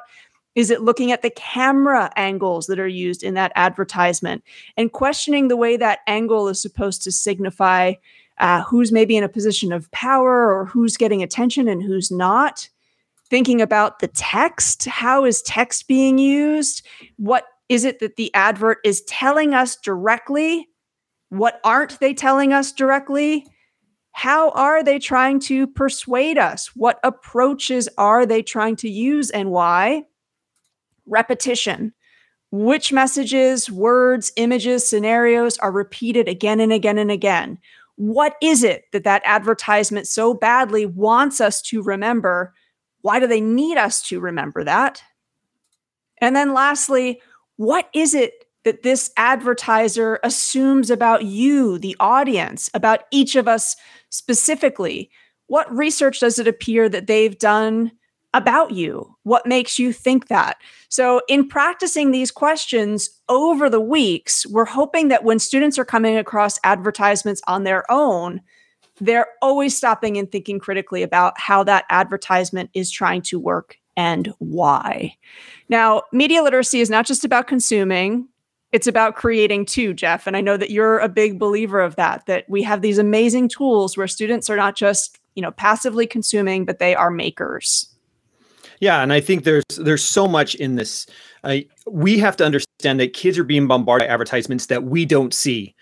Is 0.56 0.70
it 0.70 0.82
looking 0.82 1.12
at 1.12 1.22
the 1.22 1.32
camera 1.32 2.12
angles 2.16 2.68
that 2.68 2.80
are 2.80 2.88
used 2.88 3.24
in 3.24 3.34
that 3.34 3.52
advertisement 3.56 4.44
and 4.78 4.92
questioning 4.92 5.48
the 5.48 5.58
way 5.58 5.78
that 5.78 6.00
angle 6.08 6.48
is 6.48 6.62
supposed 6.62 7.02
to 7.04 7.12
signify 7.12 7.94
uh, 8.38 8.64
who's 8.64 8.92
maybe 8.92 9.16
in 9.16 9.24
a 9.24 9.30
position 9.30 9.72
of 9.72 9.90
power 9.92 10.54
or 10.54 10.66
who's 10.66 10.98
getting 10.98 11.24
attention 11.24 11.68
and 11.68 11.82
who's 11.82 12.12
not? 12.12 12.70
Thinking 13.30 13.62
about 13.62 14.00
the 14.00 14.10
text. 14.10 14.86
How 14.86 15.26
is 15.26 15.42
text 15.42 15.88
being 15.88 16.18
used? 16.18 16.86
What 17.18 17.46
is 17.70 17.84
it 17.84 18.00
that 18.00 18.16
the 18.16 18.34
advert 18.36 18.80
is 18.84 19.02
telling 19.04 19.54
us 19.54 19.76
directly? 19.76 20.68
What 21.30 21.60
aren't 21.64 22.00
they 22.00 22.14
telling 22.14 22.54
us 22.54 22.72
directly? 22.72 23.48
How 24.12 24.52
are 24.52 24.84
they 24.84 25.00
trying 25.00 25.40
to 25.42 25.66
persuade 25.66 26.38
us? 26.38 26.76
What 26.76 27.00
approaches 27.04 27.90
are 27.98 28.28
they 28.28 28.44
trying 28.44 28.76
to 28.78 28.90
use 28.90 29.32
and 29.32 29.50
why? 29.50 30.04
Repetition. 31.08 31.94
Which 32.52 32.94
messages, 32.94 33.70
words, 33.70 34.32
images, 34.36 34.88
scenarios 34.88 35.58
are 35.58 35.72
repeated 35.72 36.28
again 36.28 36.60
and 36.60 36.72
again 36.72 36.98
and 36.98 37.10
again? 37.12 37.58
What 37.96 38.36
is 38.42 38.64
it 38.64 38.86
that 38.92 39.04
that 39.04 39.24
advertisement 39.26 40.08
so 40.08 40.34
badly 40.34 40.86
wants 40.86 41.42
us 41.42 41.62
to 41.64 41.82
remember? 41.82 42.54
Why 43.02 43.20
do 43.20 43.28
they 43.28 43.42
need 43.42 43.78
us 43.78 44.02
to 44.10 44.20
remember 44.20 44.64
that? 44.64 45.02
And 46.22 46.36
then 46.36 46.54
lastly, 46.54 47.22
what 47.58 47.90
is 47.94 48.14
it 48.14 48.46
that 48.64 48.84
this 48.84 49.12
advertiser 49.18 50.20
assumes 50.24 50.90
about 50.90 51.26
you, 51.26 51.78
the 51.78 51.96
audience, 52.00 52.70
about 52.74 53.02
each 53.12 53.36
of 53.36 53.48
us 53.48 53.76
specifically? 54.10 55.12
What 55.48 55.76
research 55.76 56.20
does 56.20 56.40
it 56.40 56.48
appear 56.48 56.88
that 56.88 57.08
they've 57.08 57.38
done 57.38 57.92
about 58.34 58.72
you? 58.72 59.16
What 59.24 59.46
makes 59.46 59.78
you 59.78 59.94
think 59.94 60.28
that? 60.28 60.58
So, 60.90 61.22
in 61.28 61.48
practicing 61.48 62.12
these 62.12 62.32
questions 62.32 63.10
over 63.30 63.70
the 63.70 63.82
weeks, 63.82 64.46
we're 64.48 64.66
hoping 64.66 65.08
that 65.10 65.24
when 65.24 65.40
students 65.40 65.78
are 65.78 65.86
coming 65.86 66.18
across 66.18 66.60
advertisements 66.64 67.42
on 67.48 67.64
their 67.64 67.90
own, 67.92 68.42
they're 69.00 69.28
always 69.42 69.76
stopping 69.76 70.18
and 70.18 70.32
thinking 70.32 70.60
critically 70.60 71.04
about 71.04 71.34
how 71.38 71.64
that 71.64 71.86
advertisement 71.90 72.70
is 72.74 72.92
trying 72.92 73.22
to 73.24 73.40
work 73.40 73.78
and 73.96 74.34
why. 74.40 75.16
Now, 75.70 76.04
media 76.12 76.44
literacy 76.44 76.80
is 76.80 76.90
not 76.90 77.06
just 77.06 77.24
about 77.24 77.48
consuming, 77.48 78.28
it's 78.72 78.88
about 78.88 79.16
creating 79.16 79.68
too, 79.68 79.94
Jeff. 79.94 80.26
And 80.26 80.36
I 80.36 80.42
know 80.42 80.58
that 80.58 80.72
you're 80.72 80.98
a 80.98 81.08
big 81.08 81.38
believer 81.38 81.80
of 81.80 81.96
that, 81.96 82.26
that 82.26 82.50
we 82.50 82.64
have 82.64 82.82
these 82.82 82.98
amazing 82.98 83.48
tools 83.48 83.96
where 83.96 84.08
students 84.08 84.50
are 84.50 84.56
not 84.56 84.76
just, 84.76 85.20
you 85.36 85.44
know, 85.44 85.52
passively 85.52 86.08
consuming, 86.08 86.66
but 86.66 86.80
they 86.80 86.96
are 86.96 87.12
makers. 87.12 87.93
Yeah, 88.84 89.02
and 89.02 89.14
I 89.14 89.22
think 89.22 89.46
there's 89.46 89.64
there's 89.78 90.04
so 90.04 90.28
much 90.28 90.56
in 90.56 90.76
this. 90.76 91.08
Uh, 91.46 91.60
we 91.90 92.20
have 92.20 92.36
to 92.36 92.46
understand 92.46 93.00
that 93.00 93.14
kids 93.14 93.38
are 93.38 93.46
being 93.46 93.66
bombarded 93.66 94.10
by 94.10 94.14
advertisements 94.14 94.66
that 94.66 94.84
we 94.84 95.06
don't 95.06 95.34
see 95.34 95.74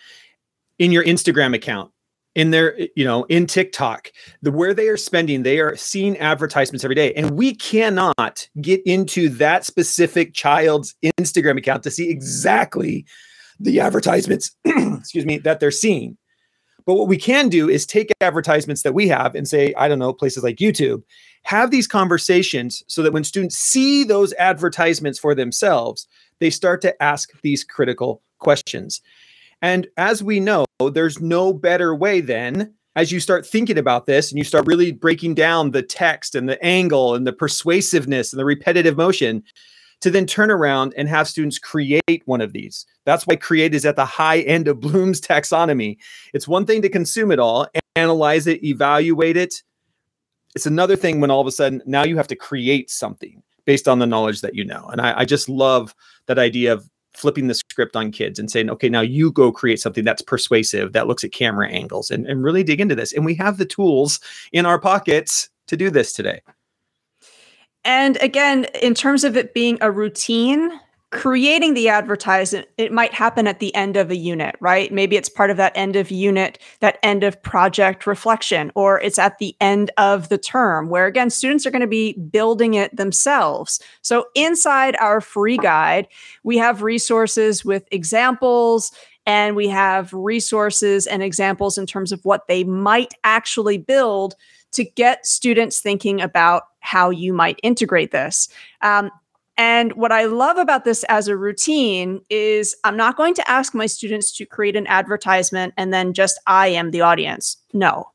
in 0.77 0.91
your 0.91 1.03
Instagram 1.03 1.55
account 1.55 1.89
in 2.35 2.51
their 2.51 2.79
you 2.95 3.03
know 3.03 3.23
in 3.23 3.45
tiktok 3.47 4.09
the 4.41 4.51
where 4.51 4.73
they 4.73 4.87
are 4.87 4.95
spending 4.95 5.43
they 5.43 5.59
are 5.59 5.75
seeing 5.75 6.15
advertisements 6.19 6.85
every 6.85 6.95
day 6.95 7.13
and 7.15 7.31
we 7.31 7.53
cannot 7.53 8.47
get 8.61 8.81
into 8.85 9.27
that 9.27 9.65
specific 9.65 10.33
child's 10.33 10.95
instagram 11.19 11.57
account 11.57 11.83
to 11.83 11.91
see 11.91 12.09
exactly 12.09 13.05
the 13.59 13.81
advertisements 13.81 14.55
excuse 14.65 15.25
me 15.25 15.39
that 15.39 15.59
they're 15.59 15.71
seeing 15.71 16.17
but 16.85 16.93
what 16.93 17.09
we 17.09 17.17
can 17.17 17.49
do 17.49 17.67
is 17.67 17.85
take 17.85 18.13
advertisements 18.21 18.83
that 18.83 18.93
we 18.93 19.09
have 19.09 19.35
and 19.35 19.45
say 19.45 19.73
i 19.77 19.89
don't 19.89 19.99
know 19.99 20.13
places 20.13 20.41
like 20.41 20.55
youtube 20.55 21.03
have 21.43 21.71
these 21.71 21.87
conversations 21.87 22.83
so 22.87 23.01
that 23.01 23.13
when 23.13 23.23
students 23.23 23.57
see 23.57 24.03
those 24.03 24.33
advertisements 24.33 25.19
for 25.19 25.35
themselves 25.35 26.07
they 26.39 26.49
start 26.49 26.81
to 26.81 27.03
ask 27.03 27.31
these 27.41 27.63
critical 27.63 28.21
questions 28.39 29.01
and 29.61 29.87
as 29.97 30.23
we 30.23 30.39
know, 30.39 30.65
there's 30.79 31.21
no 31.21 31.53
better 31.53 31.95
way 31.95 32.21
then 32.21 32.73
as 32.95 33.11
you 33.11 33.19
start 33.19 33.45
thinking 33.45 33.77
about 33.77 34.05
this 34.05 34.31
and 34.31 34.37
you 34.37 34.43
start 34.43 34.65
really 34.67 34.91
breaking 34.91 35.35
down 35.35 35.71
the 35.71 35.83
text 35.83 36.35
and 36.35 36.49
the 36.49 36.61
angle 36.63 37.15
and 37.15 37.25
the 37.25 37.31
persuasiveness 37.31 38.33
and 38.33 38.39
the 38.39 38.45
repetitive 38.45 38.97
motion 38.97 39.43
to 40.01 40.09
then 40.09 40.25
turn 40.25 40.49
around 40.49 40.93
and 40.97 41.07
have 41.07 41.27
students 41.27 41.59
create 41.59 42.23
one 42.25 42.41
of 42.41 42.53
these. 42.53 42.85
That's 43.05 43.27
why 43.27 43.35
create 43.35 43.75
is 43.75 43.85
at 43.85 43.95
the 43.95 44.05
high 44.05 44.39
end 44.39 44.67
of 44.67 44.79
Bloom's 44.79 45.21
taxonomy. 45.21 45.97
It's 46.33 46.47
one 46.47 46.65
thing 46.65 46.81
to 46.81 46.89
consume 46.89 47.31
it 47.31 47.39
all, 47.39 47.67
analyze 47.95 48.47
it, 48.47 48.63
evaluate 48.63 49.37
it. 49.37 49.61
It's 50.55 50.65
another 50.65 50.95
thing 50.95 51.19
when 51.19 51.31
all 51.31 51.41
of 51.41 51.47
a 51.47 51.51
sudden 51.51 51.81
now 51.85 52.03
you 52.03 52.17
have 52.17 52.27
to 52.27 52.35
create 52.35 52.89
something 52.89 53.41
based 53.65 53.87
on 53.87 53.99
the 53.99 54.07
knowledge 54.07 54.41
that 54.41 54.55
you 54.55 54.65
know. 54.65 54.87
And 54.91 55.01
I, 55.01 55.19
I 55.19 55.25
just 55.25 55.47
love 55.47 55.95
that 56.25 56.39
idea 56.39 56.73
of 56.73 56.89
flipping 57.13 57.47
the 57.47 57.53
script 57.53 57.95
on 57.95 58.11
kids 58.11 58.39
and 58.39 58.49
saying, 58.49 58.69
okay, 58.69 58.89
now 58.89 59.01
you 59.01 59.31
go 59.31 59.51
create 59.51 59.79
something 59.79 60.03
that's 60.03 60.21
persuasive, 60.21 60.93
that 60.93 61.07
looks 61.07 61.23
at 61.23 61.31
camera 61.31 61.69
angles 61.69 62.09
and, 62.09 62.25
and 62.25 62.43
really 62.43 62.63
dig 62.63 62.79
into 62.79 62.95
this. 62.95 63.13
And 63.13 63.25
we 63.25 63.35
have 63.35 63.57
the 63.57 63.65
tools 63.65 64.19
in 64.51 64.65
our 64.65 64.79
pockets 64.79 65.49
to 65.67 65.77
do 65.77 65.89
this 65.89 66.13
today. 66.13 66.41
And 67.83 68.17
again, 68.17 68.65
in 68.81 68.93
terms 68.93 69.23
of 69.23 69.35
it 69.35 69.53
being 69.53 69.77
a 69.81 69.91
routine, 69.91 70.71
creating 71.11 71.73
the 71.73 71.89
advertisement 71.89 72.67
it 72.77 72.91
might 72.91 73.13
happen 73.13 73.45
at 73.45 73.59
the 73.59 73.75
end 73.75 73.97
of 73.97 74.09
a 74.09 74.15
unit 74.15 74.55
right 74.61 74.93
maybe 74.93 75.17
it's 75.17 75.27
part 75.27 75.49
of 75.49 75.57
that 75.57 75.73
end 75.75 75.97
of 75.97 76.09
unit 76.09 76.57
that 76.79 76.97
end 77.03 77.23
of 77.23 77.41
project 77.43 78.07
reflection 78.07 78.71
or 78.75 78.99
it's 79.01 79.19
at 79.19 79.37
the 79.37 79.53
end 79.59 79.91
of 79.97 80.29
the 80.29 80.37
term 80.37 80.87
where 80.87 81.05
again 81.05 81.29
students 81.29 81.65
are 81.65 81.71
going 81.71 81.81
to 81.81 81.87
be 81.87 82.13
building 82.13 82.75
it 82.75 82.95
themselves 82.95 83.81
so 84.01 84.25
inside 84.35 84.95
our 85.01 85.19
free 85.19 85.57
guide 85.57 86.07
we 86.43 86.57
have 86.57 86.81
resources 86.81 87.65
with 87.65 87.83
examples 87.91 88.93
and 89.25 89.55
we 89.55 89.67
have 89.67 90.13
resources 90.13 91.05
and 91.05 91.21
examples 91.21 91.77
in 91.77 91.85
terms 91.85 92.11
of 92.11 92.23
what 92.23 92.47
they 92.47 92.63
might 92.63 93.13
actually 93.23 93.77
build 93.77 94.35
to 94.71 94.83
get 94.83 95.25
students 95.25 95.81
thinking 95.81 96.21
about 96.21 96.63
how 96.79 97.09
you 97.09 97.33
might 97.33 97.59
integrate 97.61 98.11
this. 98.11 98.47
Um, 98.81 99.11
and 99.61 99.93
what 99.93 100.11
I 100.11 100.25
love 100.25 100.57
about 100.57 100.85
this 100.85 101.03
as 101.03 101.27
a 101.27 101.37
routine 101.37 102.19
is 102.31 102.75
I'm 102.83 102.97
not 102.97 103.15
going 103.15 103.35
to 103.35 103.47
ask 103.47 103.75
my 103.75 103.85
students 103.85 104.35
to 104.37 104.45
create 104.47 104.75
an 104.75 104.87
advertisement 104.87 105.75
and 105.77 105.93
then 105.93 106.13
just 106.13 106.39
I 106.47 106.69
am 106.69 106.89
the 106.89 107.01
audience. 107.01 107.57
No, 107.71 108.05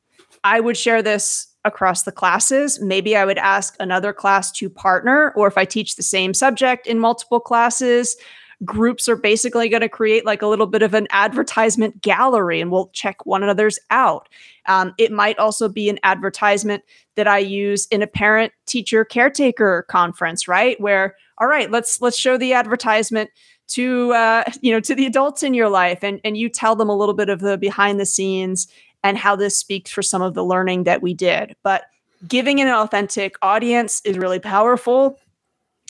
I 0.43 0.59
would 0.59 0.75
share 0.75 1.01
this 1.01 1.47
across 1.63 2.03
the 2.03 2.11
classes. 2.11 2.81
Maybe 2.81 3.15
I 3.15 3.23
would 3.23 3.37
ask 3.37 3.77
another 3.79 4.11
class 4.11 4.51
to 4.57 4.69
partner, 4.69 5.31
or 5.37 5.47
if 5.47 5.57
I 5.57 5.63
teach 5.63 5.95
the 5.95 6.03
same 6.03 6.33
subject 6.33 6.85
in 6.85 6.99
multiple 6.99 7.39
classes, 7.39 8.17
groups 8.65 9.07
are 9.07 9.15
basically 9.15 9.69
going 9.69 9.79
to 9.79 9.87
create 9.87 10.25
like 10.25 10.41
a 10.41 10.47
little 10.47 10.67
bit 10.67 10.81
of 10.81 10.93
an 10.93 11.07
advertisement 11.11 12.01
gallery 12.01 12.59
and 12.59 12.71
we'll 12.73 12.89
check 12.89 13.25
one 13.25 13.41
another's 13.41 13.79
out. 13.89 14.27
Um, 14.65 14.93
it 14.97 15.13
might 15.13 15.39
also 15.39 15.69
be 15.69 15.87
an 15.87 15.99
advertisement 16.03 16.83
that 17.15 17.27
I 17.27 17.37
use 17.37 17.85
in 17.85 18.01
a 18.01 18.07
parent 18.07 18.51
teacher 18.65 19.05
caretaker 19.05 19.85
conference, 19.87 20.45
right? 20.49 20.79
Where, 20.81 21.15
all 21.37 21.47
right, 21.47 21.69
let's 21.69 22.01
let's 22.01 22.17
show 22.17 22.37
the 22.37 22.53
advertisement 22.53 23.29
to 23.69 24.13
uh, 24.13 24.43
you 24.61 24.71
know 24.71 24.79
to 24.79 24.95
the 24.95 25.05
adults 25.05 25.43
in 25.43 25.53
your 25.53 25.69
life 25.69 26.03
and 26.03 26.19
and 26.23 26.37
you 26.37 26.49
tell 26.49 26.75
them 26.75 26.89
a 26.89 26.95
little 26.95 27.15
bit 27.15 27.29
of 27.29 27.39
the 27.39 27.57
behind 27.57 27.99
the 27.99 28.05
scenes 28.05 28.67
and 29.03 29.17
how 29.17 29.35
this 29.35 29.57
speaks 29.57 29.91
for 29.91 30.01
some 30.01 30.21
of 30.21 30.33
the 30.33 30.43
learning 30.43 30.83
that 30.83 31.01
we 31.01 31.13
did. 31.13 31.55
But 31.63 31.83
giving 32.27 32.59
an 32.59 32.67
authentic 32.67 33.35
audience 33.41 34.01
is 34.03 34.17
really 34.17 34.39
powerful 34.39 35.19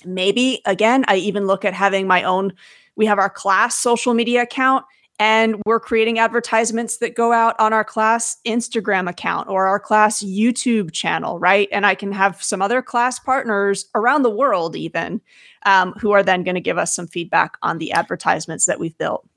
maybe 0.06 0.62
again 0.66 1.04
i 1.08 1.16
even 1.16 1.48
look 1.48 1.66
at 1.66 1.74
having 1.74 2.08
my 2.08 2.24
own 2.24 2.54
we 2.96 3.06
have 3.06 3.20
our 3.20 3.30
class 3.30 3.78
social 3.78 4.14
media 4.14 4.44
account 4.44 4.86
And 5.20 5.62
we're 5.66 5.80
creating 5.80 6.20
advertisements 6.20 6.98
that 6.98 7.16
go 7.16 7.32
out 7.34 7.56
on 7.60 7.74
our 7.74 7.84
class 7.84 8.38
Instagram 8.46 9.10
account 9.10 9.50
or 9.50 9.66
our 9.66 9.80
class 9.80 10.22
YouTube 10.22 10.92
channel, 10.92 11.40
right? 11.40 11.68
And 11.72 11.86
I 11.86 11.96
can 11.96 12.12
have 12.12 12.44
some 12.44 12.62
other 12.62 12.84
class 12.84 13.18
partners 13.18 13.88
around 13.96 14.22
the 14.22 14.30
world, 14.30 14.76
even, 14.76 15.22
um, 15.66 15.94
who 15.94 16.12
are 16.12 16.22
then 16.22 16.44
going 16.44 16.56
to 16.56 16.62
give 16.62 16.78
us 16.78 16.94
some 16.94 17.08
feedback 17.08 17.58
on 17.64 17.80
the 17.80 17.92
advertisements 17.92 18.66
that 18.66 18.80
we've 18.80 18.98
built. 18.98 19.28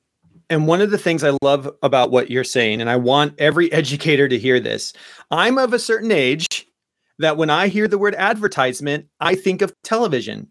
And 0.51 0.67
one 0.67 0.83
of 0.83 0.91
the 0.91 0.99
things 0.99 1.25
I 1.25 1.37
love 1.43 1.73
about 1.83 2.11
what 2.11 2.31
you're 2.31 2.45
saying, 2.45 2.81
and 2.81 2.91
I 2.91 2.97
want 2.97 3.35
every 3.39 3.73
educator 3.73 4.29
to 4.29 4.39
hear 4.39 4.61
this 4.61 4.93
I'm 5.31 5.57
of 5.57 5.73
a 5.73 5.79
certain 5.79 6.13
age 6.13 6.67
that 7.19 7.37
when 7.37 7.51
I 7.51 7.69
hear 7.69 7.89
the 7.89 7.99
word 7.99 8.15
advertisement, 8.17 9.07
I 9.21 9.35
think 9.35 9.63
of 9.63 9.73
television. 9.85 10.49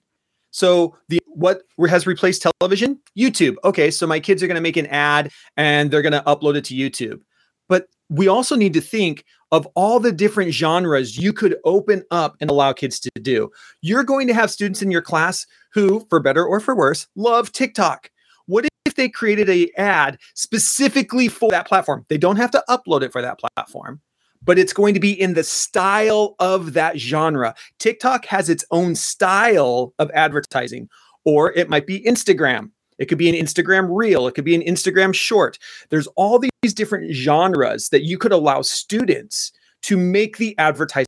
So 0.51 0.95
the 1.09 1.18
what 1.33 1.63
has 1.87 2.07
replaced 2.07 2.45
television? 2.59 2.99
YouTube. 3.17 3.55
Okay, 3.63 3.91
so 3.91 4.07
my 4.07 4.19
kids 4.19 4.43
are 4.43 4.47
going 4.47 4.55
to 4.55 4.61
make 4.61 4.77
an 4.77 4.87
ad 4.87 5.31
and 5.57 5.91
they're 5.91 6.01
going 6.01 6.13
to 6.13 6.21
upload 6.21 6.55
it 6.55 6.65
to 6.65 6.75
YouTube. 6.75 7.21
But 7.67 7.87
we 8.09 8.27
also 8.27 8.55
need 8.55 8.73
to 8.73 8.81
think 8.81 9.23
of 9.51 9.67
all 9.75 9.99
the 9.99 10.11
different 10.11 10.53
genres 10.53 11.17
you 11.17 11.33
could 11.33 11.55
open 11.65 12.03
up 12.11 12.35
and 12.39 12.49
allow 12.49 12.73
kids 12.73 12.99
to 12.99 13.09
do. 13.21 13.49
You're 13.81 14.03
going 14.03 14.27
to 14.27 14.33
have 14.33 14.51
students 14.51 14.81
in 14.81 14.91
your 14.91 15.01
class 15.01 15.45
who, 15.73 16.05
for 16.09 16.19
better 16.19 16.45
or 16.45 16.59
for 16.59 16.75
worse, 16.75 17.07
love 17.15 17.51
TikTok. 17.51 18.09
What 18.45 18.67
if 18.85 18.95
they 18.95 19.09
created 19.09 19.49
a 19.49 19.69
ad 19.77 20.17
specifically 20.35 21.27
for 21.27 21.49
that 21.51 21.67
platform? 21.67 22.05
They 22.09 22.17
don't 22.17 22.37
have 22.37 22.51
to 22.51 22.63
upload 22.69 23.01
it 23.01 23.11
for 23.11 23.21
that 23.21 23.39
platform 23.39 24.01
but 24.41 24.57
it's 24.57 24.73
going 24.73 24.93
to 24.93 24.99
be 24.99 25.11
in 25.11 25.33
the 25.33 25.43
style 25.43 26.35
of 26.39 26.73
that 26.73 26.97
genre. 26.97 27.53
TikTok 27.77 28.25
has 28.25 28.49
its 28.49 28.63
own 28.71 28.95
style 28.95 29.93
of 29.99 30.09
advertising, 30.13 30.89
or 31.29 31.53
it 31.53 31.69
might 31.69 31.85
be 31.85 32.01
Instagram. 32.01 32.71
It 32.97 33.05
could 33.05 33.17
be 33.17 33.29
an 33.29 33.35
Instagram 33.35 33.87
reel. 33.91 34.27
It 34.27 34.33
could 34.33 34.43
be 34.43 34.55
an 34.55 34.61
Instagram 34.61 35.13
short. 35.13 35.57
There's 35.89 36.07
all 36.15 36.39
these 36.39 36.73
different 36.73 37.13
genres 37.13 37.89
that 37.89 38.03
you 38.03 38.17
could 38.17 38.33
allow 38.33 38.61
students 38.61 39.51
to 39.83 39.95
make 39.95 40.37
the 40.37 40.57
advertisement 40.57 41.07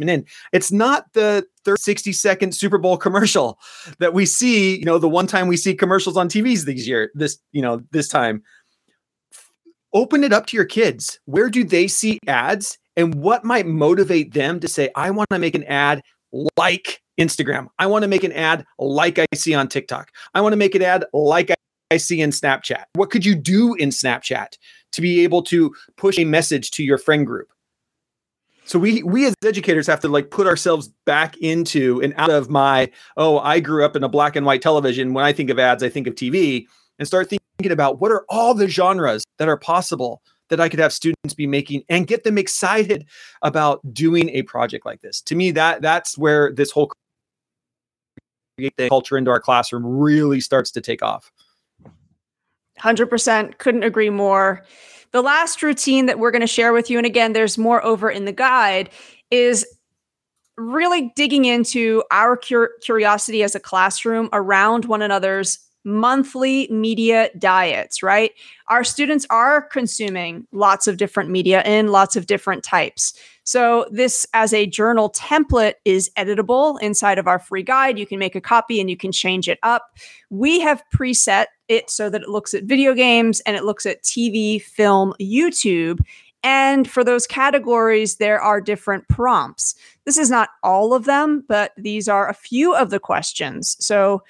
in. 0.00 0.24
It's 0.52 0.70
not 0.72 1.12
the 1.12 1.46
30, 1.64 1.80
60 1.82 2.12
second 2.12 2.54
Super 2.54 2.78
Bowl 2.78 2.96
commercial 2.96 3.58
that 3.98 4.14
we 4.14 4.24
see, 4.24 4.78
you 4.78 4.84
know, 4.84 4.98
the 4.98 5.08
one 5.08 5.26
time 5.26 5.48
we 5.48 5.56
see 5.56 5.74
commercials 5.74 6.16
on 6.16 6.28
TVs 6.28 6.64
these 6.64 6.86
year, 6.86 7.10
this, 7.14 7.38
you 7.52 7.60
know, 7.60 7.82
this 7.90 8.08
time 8.08 8.42
open 9.92 10.22
it 10.22 10.32
up 10.32 10.46
to 10.46 10.56
your 10.56 10.66
kids. 10.66 11.18
Where 11.24 11.50
do 11.50 11.64
they 11.64 11.88
see 11.88 12.18
ads 12.26 12.78
and 12.96 13.14
what 13.16 13.44
might 13.44 13.66
motivate 13.66 14.34
them 14.34 14.60
to 14.60 14.68
say, 14.68 14.90
I 14.96 15.10
want 15.10 15.28
to 15.30 15.38
make 15.38 15.54
an 15.54 15.64
ad 15.64 16.02
like 16.56 17.00
Instagram? 17.18 17.68
I 17.78 17.86
want 17.86 18.02
to 18.02 18.08
make 18.08 18.24
an 18.24 18.32
ad 18.32 18.64
like 18.78 19.18
I 19.18 19.26
see 19.34 19.54
on 19.54 19.68
TikTok. 19.68 20.10
I 20.34 20.40
want 20.40 20.52
to 20.52 20.56
make 20.56 20.74
an 20.74 20.82
ad 20.82 21.04
like 21.12 21.54
I 21.90 21.96
see 21.96 22.20
in 22.20 22.30
Snapchat. 22.30 22.84
What 22.94 23.10
could 23.10 23.24
you 23.24 23.34
do 23.34 23.74
in 23.74 23.90
Snapchat 23.90 24.58
to 24.92 25.00
be 25.00 25.24
able 25.24 25.42
to 25.44 25.74
push 25.96 26.18
a 26.18 26.24
message 26.24 26.70
to 26.72 26.84
your 26.84 26.98
friend 26.98 27.26
group? 27.26 27.48
So 28.64 28.78
we 28.78 29.02
we 29.02 29.24
as 29.24 29.34
educators 29.42 29.86
have 29.86 30.00
to 30.00 30.08
like 30.08 30.30
put 30.30 30.46
ourselves 30.46 30.88
back 31.06 31.38
into 31.38 32.02
and 32.02 32.12
out 32.18 32.28
of 32.28 32.50
my 32.50 32.90
oh 33.16 33.38
I 33.38 33.60
grew 33.60 33.82
up 33.82 33.96
in 33.96 34.04
a 34.04 34.10
black 34.10 34.36
and 34.36 34.44
white 34.44 34.60
television. 34.60 35.14
When 35.14 35.24
I 35.24 35.32
think 35.32 35.48
of 35.48 35.58
ads, 35.58 35.82
I 35.82 35.88
think 35.88 36.06
of 36.06 36.14
TV, 36.14 36.66
and 36.98 37.08
start 37.08 37.30
thinking 37.30 37.72
about 37.72 37.98
what 37.98 38.12
are 38.12 38.26
all 38.28 38.52
the 38.52 38.68
genres 38.68 39.24
that 39.38 39.48
are 39.48 39.56
possible 39.56 40.22
that 40.50 40.60
I 40.60 40.68
could 40.68 40.80
have 40.80 40.92
students 40.92 41.34
be 41.34 41.46
making 41.46 41.82
and 41.88 42.06
get 42.06 42.24
them 42.24 42.36
excited 42.36 43.06
about 43.40 43.80
doing 43.94 44.28
a 44.30 44.42
project 44.42 44.84
like 44.84 45.00
this. 45.00 45.22
To 45.22 45.34
me, 45.34 45.50
that 45.52 45.80
that's 45.80 46.18
where 46.18 46.52
this 46.52 46.70
whole 46.70 46.92
the 48.58 48.88
culture 48.88 49.16
into 49.16 49.30
our 49.30 49.40
classroom 49.40 49.86
really 49.86 50.40
starts 50.40 50.70
to 50.72 50.80
take 50.80 51.02
off. 51.02 51.32
100% 52.80 53.58
couldn't 53.58 53.82
agree 53.82 54.10
more. 54.10 54.64
The 55.12 55.22
last 55.22 55.62
routine 55.62 56.06
that 56.06 56.18
we're 56.18 56.30
going 56.30 56.42
to 56.42 56.46
share 56.46 56.72
with 56.72 56.90
you, 56.90 56.98
and 56.98 57.06
again, 57.06 57.32
there's 57.32 57.56
more 57.56 57.84
over 57.84 58.10
in 58.10 58.24
the 58.24 58.32
guide, 58.32 58.90
is 59.30 59.66
really 60.56 61.12
digging 61.16 61.44
into 61.44 62.02
our 62.10 62.36
cur- 62.36 62.76
curiosity 62.82 63.42
as 63.42 63.54
a 63.54 63.60
classroom 63.60 64.28
around 64.32 64.84
one 64.84 65.02
another's 65.02 65.58
monthly 65.84 66.68
media 66.70 67.30
diets, 67.38 68.02
right? 68.02 68.32
Our 68.68 68.84
students 68.84 69.26
are 69.30 69.62
consuming 69.62 70.46
lots 70.52 70.86
of 70.86 70.96
different 70.96 71.30
media 71.30 71.62
in 71.64 71.88
lots 71.88 72.16
of 72.16 72.26
different 72.26 72.62
types. 72.62 73.14
So, 73.44 73.86
this 73.90 74.26
as 74.34 74.52
a 74.52 74.66
journal 74.66 75.10
template 75.10 75.74
is 75.86 76.10
editable 76.18 76.78
inside 76.82 77.18
of 77.18 77.26
our 77.26 77.38
free 77.38 77.62
guide. 77.62 77.98
You 77.98 78.06
can 78.06 78.18
make 78.18 78.34
a 78.36 78.42
copy 78.42 78.78
and 78.78 78.90
you 78.90 78.96
can 78.96 79.10
change 79.10 79.48
it 79.48 79.58
up. 79.62 79.96
We 80.28 80.60
have 80.60 80.82
preset 80.94 81.46
it 81.68 81.88
so 81.88 82.10
that 82.10 82.22
it 82.22 82.28
looks 82.28 82.52
at 82.52 82.64
video 82.64 82.92
games 82.92 83.40
and 83.40 83.56
it 83.56 83.64
looks 83.64 83.86
at 83.86 84.02
TV, 84.02 84.60
film, 84.60 85.14
YouTube. 85.18 86.00
And 86.42 86.88
for 86.88 87.02
those 87.02 87.26
categories, 87.26 88.16
there 88.16 88.40
are 88.40 88.60
different 88.60 89.08
prompts. 89.08 89.74
This 90.04 90.18
is 90.18 90.30
not 90.30 90.50
all 90.62 90.92
of 90.92 91.04
them, 91.04 91.44
but 91.48 91.72
these 91.76 92.08
are 92.08 92.28
a 92.28 92.34
few 92.34 92.74
of 92.74 92.90
the 92.90 93.00
questions. 93.00 93.76
So, 93.80 94.22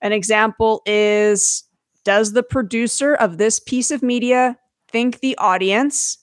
an 0.00 0.12
example 0.12 0.82
is 0.86 1.64
Does 2.04 2.32
the 2.32 2.42
producer 2.42 3.14
of 3.14 3.38
this 3.38 3.58
piece 3.60 3.90
of 3.90 4.02
media 4.02 4.56
think 4.88 5.20
the 5.20 5.36
audience? 5.38 6.18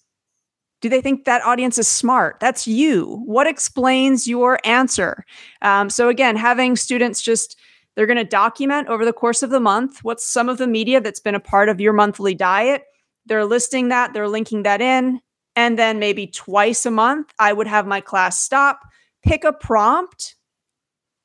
Do 0.82 0.90
they 0.90 1.02
think 1.02 1.26
that 1.26 1.46
audience 1.46 1.78
is 1.78 1.88
smart? 1.88 2.40
That's 2.42 2.68
you. 2.68 3.22
What 3.26 3.48
explains 3.48 4.28
your 4.28 4.60
answer? 4.66 5.24
Um, 5.62 5.90
so, 5.90 6.10
again, 6.10 6.36
having 6.36 6.76
students 6.76 7.22
just 7.22 7.58
they're 7.96 8.08
going 8.08 8.18
to 8.18 8.24
document 8.24 8.88
over 8.88 9.06
the 9.06 9.14
course 9.14 9.44
of 9.44 9.50
the 9.50 9.60
month 9.60 10.04
what's 10.04 10.26
some 10.26 10.50
of 10.50 10.58
the 10.58 10.68
media 10.68 11.00
that's 11.00 11.20
been 11.20 11.36
a 11.36 11.40
part 11.40 11.70
of 11.70 11.80
your 11.80 11.94
monthly 11.94 12.34
diet. 12.34 12.84
They're 13.26 13.46
listing 13.46 13.90
that, 13.90 14.14
they're 14.14 14.28
linking 14.28 14.64
that 14.64 14.82
in. 14.82 15.20
And 15.56 15.78
then 15.78 16.00
maybe 16.00 16.28
twice 16.28 16.86
a 16.86 16.92
month, 16.92 17.32
I 17.38 17.54
would 17.54 17.68
have 17.68 17.86
my 17.86 18.02
class 18.02 18.40
stop, 18.40 18.80
pick 19.24 19.44
a 19.44 19.54
prompt 19.54 20.36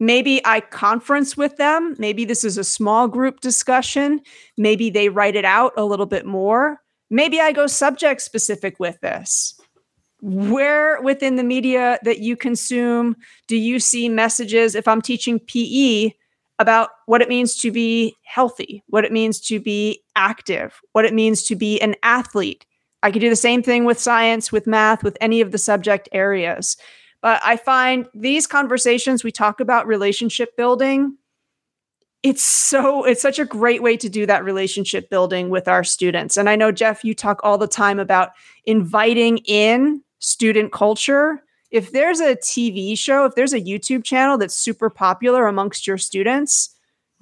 Maybe 0.01 0.41
I 0.45 0.61
conference 0.61 1.37
with 1.37 1.57
them. 1.57 1.97
Maybe 1.99 2.25
this 2.25 2.45
is 2.45 2.57
a 2.57 2.65
small 2.65 3.09
group 3.09 3.41
discussion. 3.41 4.21
Maybe 4.57 4.91
they 4.91 5.09
write 5.09 5.37
it 5.37 5.45
out 5.45 5.73
a 5.77 5.85
little 5.85 6.07
bit 6.07 6.25
more. 6.25 6.81
Maybe 7.11 7.41
I 7.41 7.53
go 7.53 7.67
subject 7.67 8.23
specific 8.23 8.79
with 8.79 9.01
this. 9.01 9.59
Where 10.21 11.01
within 11.03 11.37
the 11.37 11.45
media 11.45 11.99
that 12.03 12.19
you 12.19 12.37
consume 12.37 13.17
do 13.47 13.57
you 13.57 13.79
see 13.81 14.09
messages? 14.09 14.75
If 14.75 14.87
I'm 14.89 15.03
teaching 15.03 15.39
PE, 15.39 16.13
about 16.59 16.91
what 17.07 17.23
it 17.23 17.29
means 17.29 17.57
to 17.57 17.71
be 17.71 18.17
healthy, 18.25 18.83
what 18.89 19.05
it 19.05 19.13
means 19.13 19.41
to 19.41 19.61
be 19.61 20.03
active, 20.17 20.81
what 20.93 21.05
it 21.05 21.15
means 21.15 21.45
to 21.45 21.57
be 21.57 21.81
an 21.81 21.95
athlete. 22.03 22.67
I 23.03 23.13
could 23.13 23.21
do 23.21 23.31
the 23.31 23.37
same 23.37 23.63
thing 23.63 23.85
with 23.85 23.99
science, 23.99 24.51
with 24.51 24.67
math, 24.67 25.05
with 25.05 25.17
any 25.21 25.41
of 25.41 25.53
the 25.53 25.59
subject 25.59 26.09
areas. 26.11 26.77
But 27.21 27.41
I 27.45 27.57
find 27.57 28.07
these 28.15 28.47
conversations 28.47 29.25
we 29.25 29.33
talk 29.33 29.61
about 29.61 29.87
relationship 29.87 30.57
building. 30.57 31.17
It's 32.23 32.43
so 32.43 33.05
it's 33.05 33.23
such 33.23 33.39
a 33.39 33.45
great 33.45 33.83
way 33.83 33.97
to 33.97 34.09
do 34.09 34.27
that 34.27 34.45
relationship 34.45 35.09
building 35.11 35.51
with 35.51 35.69
our 35.69 35.85
students. 35.85 36.37
And 36.37 36.49
i 36.51 36.57
know 36.57 36.73
jeff 36.73 37.05
you 37.05 37.15
talk 37.15 37.41
all 37.43 37.59
the 37.59 37.69
time 37.69 37.99
about 38.01 38.31
inviting 38.65 39.39
in 39.39 40.03
student 40.19 40.73
culture. 40.73 41.43
If 41.71 41.93
there's 41.93 42.21
a 42.21 42.35
tv 42.35 42.99
show 42.99 43.25
if 43.25 43.35
there's 43.35 43.53
a 43.53 43.61
youtube 43.61 44.03
channel 44.03 44.37
that's 44.37 44.57
super 44.57 44.91
popular 44.91 45.47
amongst 45.47 45.87
your 45.87 45.99
students 45.99 46.71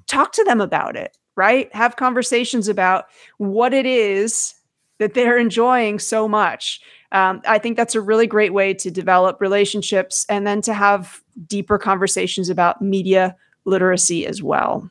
talk 0.06 0.32
to 0.32 0.44
them 0.44 0.60
about 0.60 0.96
it 0.96 1.16
right? 1.36 1.72
Have 1.74 1.96
conversations 1.96 2.66
about 2.66 3.06
what 3.38 3.72
it 3.72 3.86
is 3.86 4.54
that 4.98 5.14
they're 5.14 5.38
enjoying 5.38 5.98
so 5.98 6.26
much 6.26 6.80
um, 7.12 7.40
I 7.46 7.58
think 7.58 7.76
that's 7.76 7.94
a 7.94 8.00
really 8.00 8.26
great 8.26 8.52
way 8.52 8.74
to 8.74 8.90
develop 8.90 9.40
relationships 9.40 10.26
and 10.28 10.46
then 10.46 10.60
to 10.62 10.74
have 10.74 11.22
deeper 11.46 11.78
conversations 11.78 12.48
about 12.48 12.82
media 12.82 13.36
literacy 13.64 14.26
as 14.26 14.42
well. 14.42 14.90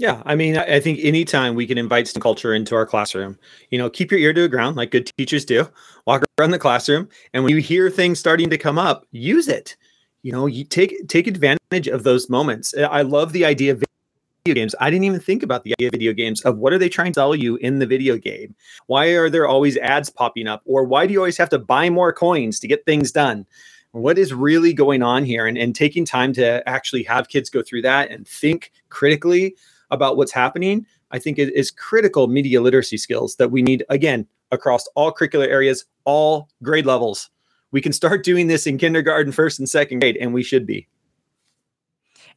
Yeah, 0.00 0.22
I 0.24 0.34
mean, 0.34 0.56
I 0.56 0.80
think 0.80 0.98
anytime 1.02 1.54
we 1.54 1.66
can 1.66 1.76
invite 1.76 2.08
some 2.08 2.22
culture 2.22 2.54
into 2.54 2.74
our 2.74 2.86
classroom, 2.86 3.38
you 3.68 3.76
know, 3.76 3.90
keep 3.90 4.10
your 4.10 4.18
ear 4.18 4.32
to 4.32 4.40
the 4.40 4.48
ground 4.48 4.76
like 4.76 4.92
good 4.92 5.10
teachers 5.18 5.44
do. 5.44 5.68
Walk 6.06 6.24
around 6.38 6.52
the 6.52 6.58
classroom, 6.58 7.06
and 7.34 7.44
when 7.44 7.54
you 7.54 7.60
hear 7.60 7.90
things 7.90 8.18
starting 8.18 8.48
to 8.48 8.56
come 8.56 8.78
up, 8.78 9.06
use 9.10 9.46
it. 9.46 9.76
You 10.22 10.32
know, 10.32 10.46
you 10.46 10.64
take 10.64 11.06
take 11.08 11.26
advantage 11.26 11.86
of 11.86 12.04
those 12.04 12.30
moments. 12.30 12.74
I 12.74 13.02
love 13.02 13.34
the 13.34 13.44
idea 13.44 13.72
of 13.72 13.84
video 14.44 14.62
games. 14.62 14.74
I 14.80 14.90
didn't 14.90 15.04
even 15.04 15.20
think 15.20 15.42
about 15.42 15.64
the 15.64 15.74
idea 15.74 15.88
of 15.88 15.92
video 15.92 16.12
games 16.12 16.40
of 16.42 16.58
what 16.58 16.72
are 16.72 16.78
they 16.78 16.88
trying 16.88 17.12
to 17.12 17.18
sell 17.18 17.34
you 17.34 17.56
in 17.56 17.78
the 17.78 17.86
video 17.86 18.16
game? 18.16 18.54
Why 18.86 19.08
are 19.08 19.28
there 19.28 19.46
always 19.46 19.76
ads 19.78 20.08
popping 20.10 20.46
up? 20.46 20.62
Or 20.64 20.84
why 20.84 21.06
do 21.06 21.12
you 21.12 21.18
always 21.18 21.36
have 21.36 21.50
to 21.50 21.58
buy 21.58 21.90
more 21.90 22.12
coins 22.12 22.58
to 22.60 22.68
get 22.68 22.86
things 22.86 23.12
done? 23.12 23.46
What 23.92 24.18
is 24.18 24.32
really 24.32 24.72
going 24.72 25.02
on 25.02 25.24
here? 25.24 25.46
And, 25.46 25.58
and 25.58 25.74
taking 25.74 26.04
time 26.04 26.32
to 26.34 26.66
actually 26.68 27.02
have 27.04 27.28
kids 27.28 27.50
go 27.50 27.62
through 27.62 27.82
that 27.82 28.10
and 28.10 28.26
think 28.26 28.72
critically 28.88 29.56
about 29.90 30.16
what's 30.16 30.32
happening, 30.32 30.86
I 31.10 31.18
think 31.18 31.38
it 31.38 31.52
is 31.54 31.70
critical 31.70 32.28
media 32.28 32.60
literacy 32.60 32.96
skills 32.96 33.36
that 33.36 33.50
we 33.50 33.62
need 33.62 33.84
again 33.88 34.26
across 34.52 34.86
all 34.94 35.12
curricular 35.12 35.48
areas, 35.48 35.84
all 36.04 36.48
grade 36.62 36.86
levels. 36.86 37.28
We 37.72 37.80
can 37.80 37.92
start 37.92 38.24
doing 38.24 38.46
this 38.46 38.66
in 38.66 38.78
kindergarten, 38.78 39.32
first 39.32 39.58
and 39.58 39.68
second 39.68 40.00
grade, 40.00 40.16
and 40.16 40.32
we 40.32 40.42
should 40.42 40.66
be. 40.66 40.88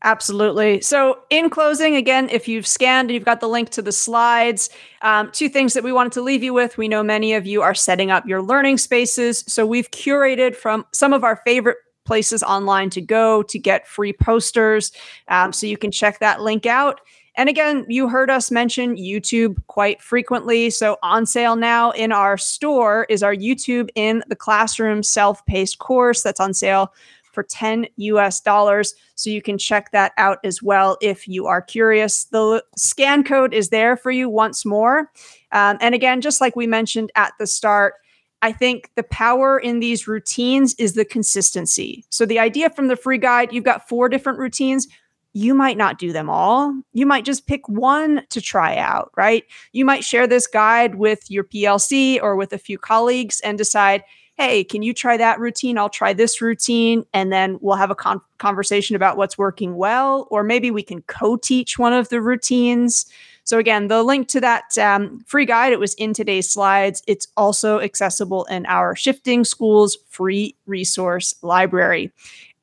Absolutely. 0.05 0.81
So, 0.81 1.19
in 1.29 1.49
closing, 1.49 1.95
again, 1.95 2.27
if 2.29 2.45
you've 2.47 2.67
scanned 2.67 3.09
and 3.09 3.15
you've 3.15 3.23
got 3.23 3.39
the 3.39 3.47
link 3.47 3.69
to 3.69 3.81
the 3.81 3.93
slides, 3.93 4.69
um, 5.01 5.31
two 5.31 5.47
things 5.47 5.73
that 5.73 5.83
we 5.83 5.93
wanted 5.93 6.11
to 6.13 6.21
leave 6.21 6.43
you 6.43 6.53
with. 6.53 6.77
We 6.77 6.89
know 6.89 7.03
many 7.03 7.33
of 7.33 7.45
you 7.45 7.61
are 7.61 7.73
setting 7.73 8.11
up 8.11 8.25
your 8.25 8.41
learning 8.41 8.79
spaces. 8.79 9.45
So, 9.47 9.65
we've 9.65 9.89
curated 9.91 10.55
from 10.57 10.85
some 10.91 11.13
of 11.13 11.23
our 11.23 11.37
favorite 11.45 11.77
places 12.05 12.43
online 12.43 12.89
to 12.89 13.01
go 13.01 13.43
to 13.43 13.57
get 13.57 13.87
free 13.87 14.11
posters. 14.11 14.91
Um, 15.29 15.53
so, 15.53 15.67
you 15.67 15.77
can 15.77 15.89
check 15.91 16.19
that 16.19 16.41
link 16.41 16.65
out. 16.65 16.99
And 17.35 17.47
again, 17.47 17.85
you 17.87 18.09
heard 18.09 18.29
us 18.29 18.51
mention 18.51 18.97
YouTube 18.97 19.55
quite 19.67 20.01
frequently. 20.01 20.69
So, 20.69 20.97
on 21.01 21.25
sale 21.25 21.55
now 21.55 21.91
in 21.91 22.11
our 22.11 22.37
store 22.37 23.05
is 23.07 23.23
our 23.23 23.33
YouTube 23.33 23.89
in 23.95 24.21
the 24.27 24.35
Classroom 24.35 25.01
self 25.01 25.45
paced 25.45 25.79
course 25.79 26.23
that's 26.23 26.41
on 26.41 26.53
sale 26.53 26.91
for 27.33 27.43
10 27.43 27.87
US 27.97 28.39
dollars. 28.39 28.93
So 29.15 29.29
you 29.29 29.41
can 29.41 29.57
check 29.57 29.91
that 29.91 30.13
out 30.17 30.39
as 30.43 30.61
well 30.61 30.97
if 31.01 31.27
you 31.27 31.47
are 31.47 31.61
curious. 31.61 32.25
The 32.25 32.63
scan 32.77 33.23
code 33.23 33.53
is 33.53 33.69
there 33.69 33.97
for 33.97 34.11
you 34.11 34.29
once 34.29 34.65
more. 34.65 35.11
Um, 35.51 35.77
and 35.81 35.93
again, 35.93 36.21
just 36.21 36.41
like 36.41 36.55
we 36.55 36.67
mentioned 36.67 37.11
at 37.15 37.33
the 37.39 37.47
start, 37.47 37.95
I 38.43 38.51
think 38.51 38.91
the 38.95 39.03
power 39.03 39.57
in 39.57 39.79
these 39.79 40.05
routines 40.05 40.75
is 40.75 40.95
the 40.95 41.05
consistency. 41.05 42.03
So 42.09 42.25
the 42.25 42.39
idea 42.39 42.69
from 42.69 42.89
the 42.89 42.97
free 42.97 43.17
guide, 43.17 43.53
you've 43.53 43.63
got 43.63 43.87
four 43.87 44.09
different 44.09 44.37
routines. 44.37 44.85
You 45.31 45.55
might 45.55 45.77
not 45.77 45.97
do 45.97 46.11
them 46.11 46.29
all. 46.29 46.77
You 46.91 47.05
might 47.05 47.23
just 47.23 47.47
pick 47.47 47.67
one 47.69 48.23
to 48.29 48.41
try 48.41 48.75
out, 48.75 49.11
right? 49.15 49.45
You 49.71 49.85
might 49.85 50.03
share 50.03 50.27
this 50.27 50.45
guide 50.45 50.95
with 50.95 51.31
your 51.31 51.45
PLC 51.45 52.21
or 52.21 52.35
with 52.35 52.51
a 52.51 52.57
few 52.57 52.77
colleagues 52.77 53.39
and 53.39 53.57
decide, 53.57 54.03
hey, 54.37 54.63
can 54.63 54.81
you 54.81 54.93
try 54.93 55.17
that 55.17 55.39
routine? 55.39 55.77
I'll 55.77 55.89
try 55.89 56.13
this 56.13 56.41
routine. 56.41 57.05
And 57.13 57.31
then 57.31 57.57
we'll 57.61 57.75
have 57.75 57.91
a 57.91 57.95
con- 57.95 58.21
conversation 58.39 58.95
about 58.95 59.17
what's 59.17 59.37
working 59.37 59.75
well. 59.75 60.27
Or 60.31 60.43
maybe 60.43 60.71
we 60.71 60.83
can 60.83 61.01
co 61.03 61.37
teach 61.37 61.77
one 61.77 61.93
of 61.93 62.09
the 62.09 62.21
routines. 62.21 63.05
So, 63.45 63.59
again, 63.59 63.89
the 63.89 64.03
link 64.03 64.29
to 64.29 64.41
that 64.41 64.77
um, 64.77 65.19
free 65.27 65.45
guide, 65.45 65.73
it 65.73 65.79
was 65.79 65.93
in 65.95 66.13
today's 66.13 66.49
slides. 66.49 67.03
It's 67.07 67.27
also 67.35 67.81
accessible 67.81 68.45
in 68.45 68.65
our 68.67 68.95
Shifting 68.95 69.43
Schools 69.43 69.97
free 70.07 70.55
resource 70.65 71.35
library. 71.41 72.11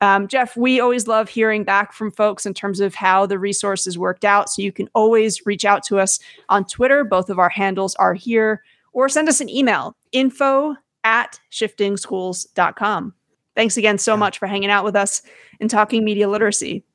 Um, 0.01 0.27
Jeff, 0.27 0.57
we 0.57 0.79
always 0.79 1.07
love 1.07 1.29
hearing 1.29 1.63
back 1.63 1.93
from 1.93 2.11
folks 2.11 2.47
in 2.47 2.55
terms 2.55 2.79
of 2.79 2.95
how 2.95 3.27
the 3.27 3.37
resources 3.37 3.99
worked 3.99 4.25
out. 4.25 4.49
So 4.49 4.63
you 4.63 4.71
can 4.71 4.89
always 4.95 5.45
reach 5.45 5.63
out 5.63 5.83
to 5.83 5.99
us 5.99 6.19
on 6.49 6.65
Twitter. 6.65 7.03
Both 7.03 7.29
of 7.29 7.37
our 7.37 7.49
handles 7.49 7.93
are 7.95 8.15
here, 8.15 8.63
or 8.93 9.07
send 9.07 9.29
us 9.29 9.39
an 9.39 9.49
email 9.49 9.95
info 10.11 10.75
at 11.03 11.39
shiftingschools.com. 11.51 13.13
Thanks 13.55 13.77
again 13.77 13.97
so 13.97 14.15
much 14.15 14.39
for 14.39 14.47
hanging 14.47 14.69
out 14.69 14.85
with 14.85 14.95
us 14.95 15.21
and 15.59 15.69
talking 15.69 16.03
media 16.05 16.29
literacy. 16.29 16.85